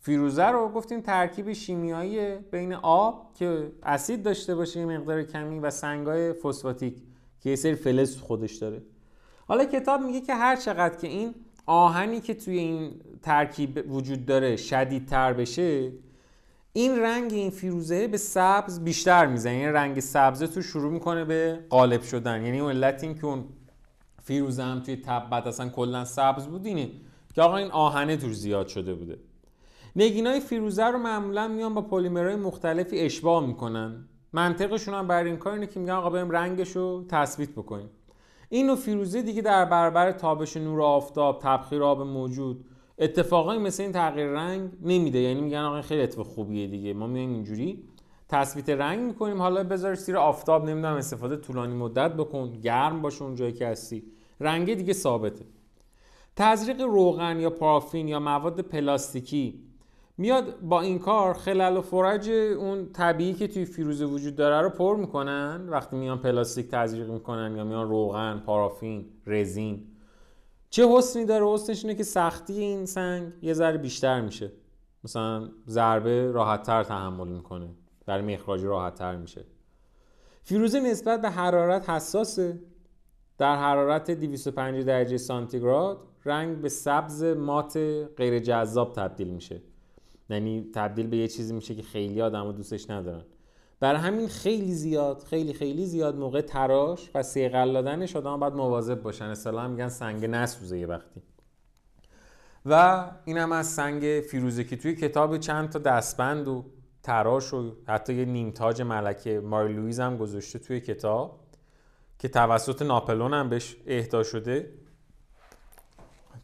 فیروزه 0.00 0.46
رو 0.46 0.68
گفتیم 0.68 1.00
ترکیب 1.00 1.52
شیمیایی 1.52 2.36
بین 2.36 2.72
آب 2.74 3.34
که 3.34 3.72
اسید 3.82 4.22
داشته 4.22 4.54
باشه 4.54 4.86
مقدار 4.86 5.22
کمی 5.22 5.58
و 5.58 5.70
سنگای 5.70 6.32
فسفاتیک 6.32 7.02
که 7.40 7.50
یه 7.50 7.56
سری 7.56 7.74
فلز 7.74 8.16
خودش 8.16 8.54
داره. 8.54 8.82
حالا 9.48 9.64
کتاب 9.64 10.00
میگه 10.00 10.20
که 10.20 10.34
هر 10.34 10.56
چقدر 10.56 10.96
که 10.96 11.06
این 11.06 11.34
آهنی 11.66 12.20
که 12.20 12.34
توی 12.34 12.58
این 12.58 13.00
ترکیب 13.22 13.92
وجود 13.92 14.26
داره 14.26 14.56
شدیدتر 14.56 15.32
بشه 15.32 15.92
این 16.72 16.98
رنگ 16.98 17.32
این 17.32 17.50
فیروزه 17.50 18.08
به 18.08 18.16
سبز 18.16 18.80
بیشتر 18.80 19.26
می‌زنه. 19.26 19.58
یعنی 19.58 19.72
رنگ 19.72 20.00
سبزه 20.00 20.46
تو 20.46 20.62
شروع 20.62 20.92
می‌کنه 20.92 21.24
به 21.24 21.64
قالب 21.70 22.02
شدن. 22.02 22.44
یعنی 22.44 22.60
اون 22.60 22.70
علت 22.70 23.04
این 23.04 23.14
که 23.14 23.26
اون 23.26 23.44
فیروزه 24.22 24.62
هم 24.62 24.80
توی 24.80 24.96
تبت 24.96 25.46
اصلا 25.46 25.68
کلا 25.68 26.04
سبز 26.04 26.46
بود 26.46 26.66
اینه 26.66 26.90
که 27.34 27.42
آقا 27.42 27.56
این 27.56 27.70
آهنه 27.70 28.16
توش 28.16 28.36
زیاد 28.36 28.68
شده 28.68 28.94
بوده. 28.94 29.18
نگینای 29.98 30.40
فیروزه 30.40 30.84
رو 30.84 30.98
معمولا 30.98 31.48
میان 31.48 31.74
با 31.74 31.82
پلیمرهای 31.82 32.36
مختلفی 32.36 33.00
اشباه 33.00 33.46
می‌کنن. 33.46 34.08
منطقشون 34.32 34.94
هم 34.94 35.06
بر 35.06 35.24
این 35.24 35.36
کار 35.36 35.52
اینه 35.52 35.66
که 35.66 35.80
میگن 35.80 35.92
آقا 35.92 36.10
بریم 36.10 36.30
رنگش 36.30 36.76
رو 36.76 37.04
تثبیت 37.08 37.50
بکنیم. 37.50 37.90
این 38.48 38.66
نوع 38.66 38.76
فیروزه 38.76 39.22
دیگه 39.22 39.42
در 39.42 39.64
برابر 39.64 40.12
تابش 40.12 40.56
نور 40.56 40.82
آفتاب 40.82 41.38
تبخیر 41.42 41.82
آب 41.82 42.02
موجود 42.02 42.64
اتفاقایی 42.98 43.60
مثل 43.60 43.82
این 43.82 43.92
تغییر 43.92 44.26
رنگ 44.26 44.70
نمیده. 44.82 45.18
یعنی 45.18 45.40
میگن 45.40 45.58
آقا 45.58 45.82
خیلی 45.82 46.02
اتفاق 46.02 46.26
خوبیه 46.26 46.66
دیگه. 46.66 46.94
ما 46.94 47.06
میایم 47.06 47.30
اینجوری 47.30 47.84
تثبیت 48.28 48.70
رنگ 48.70 49.00
می‌کنیم. 49.00 49.42
حالا 49.42 49.64
بذار 49.64 49.94
زیر 49.94 50.16
آفتاب 50.16 50.68
نمی‌دونم 50.68 50.96
استفاده 50.96 51.36
طولانی 51.36 51.74
مدت 51.74 52.12
بکن. 52.14 52.52
گرم 52.52 53.02
باشه 53.02 53.22
اون 53.22 53.34
جایی 53.34 53.52
که 53.52 53.66
هستی. 53.66 54.02
رنگ 54.40 54.74
دیگه 54.74 54.92
ثابته. 54.92 55.44
تزریق 56.36 56.80
روغن 56.80 57.40
یا 57.40 57.50
پارافین 57.50 58.08
یا 58.08 58.20
مواد 58.20 58.60
پلاستیکی 58.60 59.67
میاد 60.20 60.60
با 60.60 60.80
این 60.80 60.98
کار 60.98 61.34
خلل 61.34 61.76
و 61.76 61.80
فرج 61.80 62.30
اون 62.30 62.92
طبیعی 62.92 63.34
که 63.34 63.48
توی 63.48 63.64
فیروزه 63.64 64.04
وجود 64.04 64.36
داره 64.36 64.60
رو 64.60 64.70
پر 64.70 64.96
می‌کنن؟ 64.96 65.68
وقتی 65.68 65.96
میان 65.96 66.18
پلاستیک 66.18 66.68
تزریق 66.70 67.10
می‌کنن 67.10 67.56
یا 67.56 67.64
میان 67.64 67.88
روغن 67.88 68.42
پارافین 68.46 69.06
رزین. 69.26 69.86
چه 70.70 70.88
حسنی 70.88 71.24
داره 71.24 71.46
حسنش 71.46 71.84
اینه 71.84 71.96
که 71.96 72.04
سختی 72.04 72.60
این 72.60 72.86
سنگ 72.86 73.32
یه 73.42 73.52
ذره 73.52 73.78
بیشتر 73.78 74.20
میشه. 74.20 74.52
مثلا 75.04 75.48
ضربه 75.68 76.30
راحتتر 76.30 76.82
تحمل 76.82 77.28
می‌کنه. 77.28 77.68
در 78.06 78.20
مخراجی 78.20 78.66
راحتتر 78.66 79.16
میشه. 79.16 79.44
فیروزه 80.42 80.80
نسبت 80.80 81.22
به 81.22 81.30
حرارت 81.30 81.90
حساسه. 81.90 82.58
در 83.38 83.56
حرارت 83.56 84.10
205 84.10 84.84
درجه 84.84 85.16
سانتیگراد 85.16 85.98
رنگ 86.24 86.60
به 86.60 86.68
سبز 86.68 87.24
مات 87.24 87.76
غیر 88.16 88.38
جذاب 88.38 88.92
تبدیل 88.92 89.28
میشه. 89.28 89.62
یعنی 90.30 90.70
تبدیل 90.74 91.06
به 91.06 91.16
یه 91.16 91.28
چیزی 91.28 91.54
میشه 91.54 91.74
که 91.74 91.82
خیلی 91.82 92.22
آدم 92.22 92.44
رو 92.44 92.52
دوستش 92.52 92.90
ندارن. 92.90 93.24
برای 93.80 94.00
همین 94.00 94.28
خیلی 94.28 94.74
زیاد 94.74 95.22
خیلی 95.22 95.52
خیلی 95.52 95.86
زیاد 95.86 96.16
موقع 96.16 96.40
تراش 96.40 97.10
و 97.14 97.22
سیقل 97.22 97.72
دادنش 97.72 98.16
آدم 98.16 98.40
باید 98.40 98.52
مواظب 98.52 99.02
باشن. 99.02 99.24
اصلا 99.24 99.68
میگن 99.68 99.88
سنگ 99.88 100.26
نسوزه 100.26 100.78
یه 100.78 100.86
وقتی. 100.86 101.22
و 102.66 103.04
این 103.24 103.38
هم 103.38 103.52
از 103.52 103.66
سنگ 103.66 104.22
فیروزه 104.30 104.64
که 104.64 104.76
توی 104.76 104.94
کتاب 104.94 105.38
چند 105.38 105.68
تا 105.68 105.78
دستبند 105.78 106.48
و 106.48 106.64
تراش 107.02 107.54
و 107.54 107.76
حتی 107.86 108.14
یه 108.14 108.24
نیمتاج 108.24 108.82
ملکه 108.82 109.40
ماری 109.40 109.74
لویز 109.74 110.00
هم 110.00 110.16
گذاشته 110.16 110.58
توی 110.58 110.80
کتاب 110.80 111.40
که 112.18 112.28
توسط 112.28 112.82
ناپلئون 112.82 113.34
هم 113.34 113.48
بهش 113.48 113.76
اهدا 113.86 114.22
شده 114.22 114.72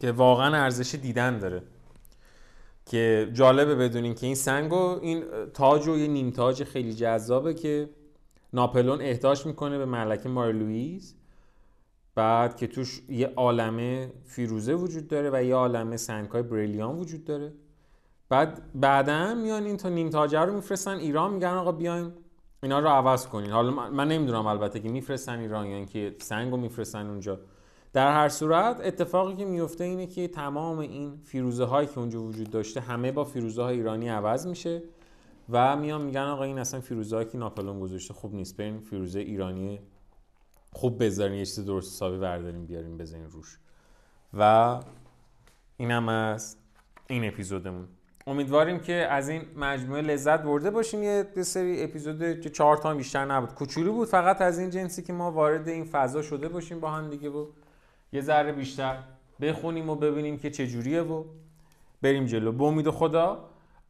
که 0.00 0.12
واقعا 0.12 0.56
ارزش 0.56 0.94
دیدن 0.94 1.38
داره. 1.38 1.62
که 2.86 3.30
جالبه 3.32 3.74
بدونین 3.74 4.14
که 4.14 4.26
این 4.26 4.34
سنگ 4.34 4.72
و 4.72 4.98
این 5.02 5.24
تاج 5.54 5.88
و 5.88 5.98
یه 5.98 6.08
نیم 6.08 6.30
تاج 6.30 6.64
خیلی 6.64 6.94
جذابه 6.94 7.54
که 7.54 7.90
ناپلئون 8.52 9.00
اهداش 9.00 9.46
می‌کنه 9.46 9.78
به 9.78 9.84
ملکه 9.84 10.28
ماری 10.28 10.58
لوئیس 10.58 11.14
بعد 12.14 12.56
که 12.56 12.66
توش 12.66 13.02
یه 13.08 13.32
عالمه 13.36 14.12
فیروزه 14.24 14.74
وجود 14.74 15.08
داره 15.08 15.30
و 15.32 15.44
یه 15.44 15.54
عالمه 15.54 15.96
سنگ 15.96 16.30
های 16.30 16.42
بریلیان 16.42 16.98
وجود 16.98 17.24
داره. 17.24 17.52
بعد 18.28 18.62
بعدا 18.74 19.34
میان 19.34 19.64
این 19.64 19.76
تا 19.76 19.88
نیم 19.88 20.10
تاجه 20.10 20.40
رو 20.40 20.54
میفرستن 20.54 20.96
ایران 20.96 21.32
میگن 21.32 21.48
آقا 21.48 21.72
بیاین 21.72 22.12
اینا 22.62 22.78
رو 22.78 22.88
عوض 22.88 23.26
کنین. 23.26 23.50
حالا 23.50 23.70
من 23.70 24.08
نمی‌دونم 24.08 24.46
البته 24.46 24.80
که 24.80 24.88
میفرستن 24.88 25.38
ایران 25.38 25.66
یا 25.66 25.76
اینکه 25.76 26.16
سنگ 26.18 26.50
رو 26.50 26.56
میفرستن 26.56 27.06
اونجا. 27.06 27.40
در 27.94 28.12
هر 28.12 28.28
صورت 28.28 28.80
اتفاقی 28.80 29.36
که 29.36 29.44
میفته 29.44 29.84
اینه 29.84 30.06
که 30.06 30.28
تمام 30.28 30.78
این 30.78 31.20
فیروزه 31.24 31.64
هایی 31.64 31.88
که 31.88 31.98
اونجا 31.98 32.22
وجود 32.22 32.50
داشته 32.50 32.80
همه 32.80 33.12
با 33.12 33.24
فیروزه 33.24 33.62
های 33.62 33.76
ایرانی 33.76 34.08
عوض 34.08 34.46
میشه 34.46 34.82
و 35.50 35.76
میان 35.76 36.02
میگن 36.02 36.20
آقا 36.20 36.44
این 36.44 36.58
اصلا 36.58 36.80
فیروزه 36.80 37.16
هایی 37.16 37.28
که 37.28 37.38
ناپلون 37.38 37.80
گذاشته 37.80 38.14
خوب 38.14 38.34
نیست 38.34 38.56
بریم 38.56 38.80
فیروزه 38.80 39.20
ایرانی 39.20 39.80
خوب 40.72 41.04
بذارین 41.04 41.38
یه 41.38 41.44
چیز 41.44 41.64
درست 41.64 41.92
حسابی 41.92 42.18
برداریم 42.18 42.66
بیاریم 42.66 42.98
بزنین 42.98 43.30
روش. 43.30 43.58
و 44.38 44.80
اینم 45.76 46.08
از 46.08 46.56
این 47.06 47.24
اپیزودمون. 47.24 47.88
امیدواریم 48.26 48.78
که 48.78 48.92
از 48.92 49.28
این 49.28 49.42
مجموعه 49.56 50.02
لذت 50.02 50.42
برده 50.42 50.70
باشیم. 50.70 51.02
یه 51.02 51.42
سری 51.42 51.82
اپیزود 51.82 52.40
که 52.40 52.50
چهار 52.50 52.76
تا 52.76 52.94
بیشتر 52.94 53.24
نبود. 53.24 53.54
کوچولو 53.54 53.92
بود 53.92 54.08
فقط 54.08 54.40
از 54.40 54.58
این 54.58 54.70
جنسی 54.70 55.02
که 55.02 55.12
ما 55.12 55.30
وارد 55.30 55.68
این 55.68 55.84
فضا 55.84 56.22
شده 56.22 56.48
باشیم 56.48 56.80
با 56.80 56.90
هم 56.90 57.10
دیگه 57.10 57.30
بود 57.30 57.54
یه 58.14 58.20
ذره 58.20 58.52
بیشتر 58.52 58.96
بخونیم 59.40 59.90
و 59.90 59.94
ببینیم 59.94 60.38
که 60.38 60.50
چجوریه 60.50 61.02
و 61.02 61.24
بریم 62.02 62.26
جلو. 62.26 62.52
به 62.52 62.64
امید 62.64 62.90
خدا 62.90 63.44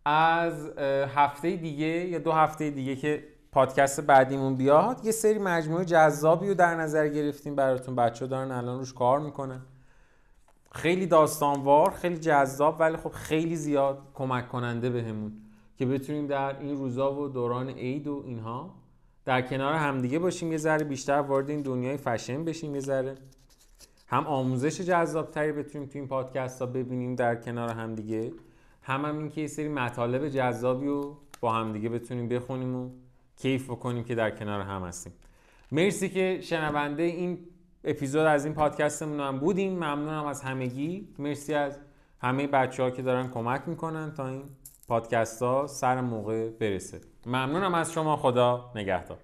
از 0.05 0.79
هفته 1.15 1.57
دیگه 1.57 1.87
یا 1.87 2.19
دو 2.19 2.33
هفته 2.33 2.71
دیگه 2.71 2.97
که 2.97 3.25
پادکست 3.53 4.01
بعدیمون 4.01 4.55
بیاد 4.55 5.05
یه 5.05 5.13
سری 5.13 5.39
مجموعه 5.39 5.85
جذابی 5.85 6.49
رو 6.49 6.55
در 6.55 6.75
نظر 6.75 7.09
گرفتیم 7.09 7.55
براتون. 7.55 7.97
بچه 7.97 8.27
دارن 8.27 8.51
الان 8.51 8.79
روش 8.79 8.93
کار 8.93 9.21
می‌کنن. 9.21 9.61
خیلی 10.73 11.07
داستانوار 11.07 11.91
خیلی 11.91 12.17
جذاب 12.17 12.77
ولی 12.81 12.97
خب 12.97 13.11
خیلی 13.11 13.57
زیاد 13.57 13.99
کمک 14.15 14.49
کننده 14.49 14.91
بهمون 14.91 15.33
که 15.79 15.87
بتونیم 15.87 16.27
در 16.27 16.59
این 16.61 16.77
روزا 16.77 17.15
و 17.15 17.29
دوران 17.29 17.69
عید 17.69 18.07
و 18.07 18.23
اینها 18.27 18.75
در 19.25 19.43
کنار 19.43 19.75
همدیگه 19.75 20.19
باشیم. 20.19 20.53
یه 20.53 20.59
ذره 20.59 20.85
بیشتر 20.85 21.21
وارد 21.21 21.51
این 21.51 21.63
دنیای 21.63 21.97
فشن 21.97 22.45
بشیم 22.45 22.75
یه 22.75 22.81
ذره. 22.81 23.15
هم 24.07 24.27
آموزش 24.27 24.81
جذابتری 24.81 25.53
بتونیم 25.53 25.89
تو 25.89 25.99
این 25.99 26.09
پادکست 26.09 26.61
ها 26.61 26.67
ببینیم 26.67 27.15
در 27.15 27.37
کنار 27.37 27.71
هم 27.71 27.97
هم 28.83 29.19
این 29.19 29.29
که 29.29 29.41
یه 29.41 29.47
سری 29.47 29.69
مطالب 29.69 30.29
جذابی 30.29 30.87
رو 30.87 31.17
با 31.41 31.53
همدیگه 31.53 31.89
بتونیم 31.89 32.29
بخونیم 32.29 32.77
و 32.77 32.91
کیف 33.37 33.71
بکنیم 33.71 34.05
که 34.05 34.15
در 34.15 34.31
کنار 34.31 34.61
هم 34.61 34.83
هستیم. 34.83 35.13
مرسی 35.73 36.09
که 36.09 36.39
شنونده 36.43 37.03
این 37.03 37.39
اپیزود 37.85 38.21
از 38.21 38.45
این 38.45 38.55
پادکستمون 38.55 39.21
هم 39.21 39.39
بودیم 39.39 39.73
ممنونم 39.73 40.27
از 40.27 40.43
همگی. 40.43 41.09
مرسی 41.19 41.55
از 41.55 41.79
همه 42.21 42.47
بچه 42.47 42.83
ها 42.83 42.91
که 42.91 43.03
دارن 43.03 43.29
کمک 43.29 43.63
می‌کنن 43.67 44.13
تا 44.15 44.29
این 44.29 44.43
پادکست 44.89 45.43
ها 45.43 45.67
سر 45.67 46.01
موقع 46.01 46.51
برسه. 46.51 47.01
ممنونم 47.27 47.75
از 47.75 47.93
شما. 47.93 48.17
خدا 48.17 48.73
نگهدار. 48.75 49.19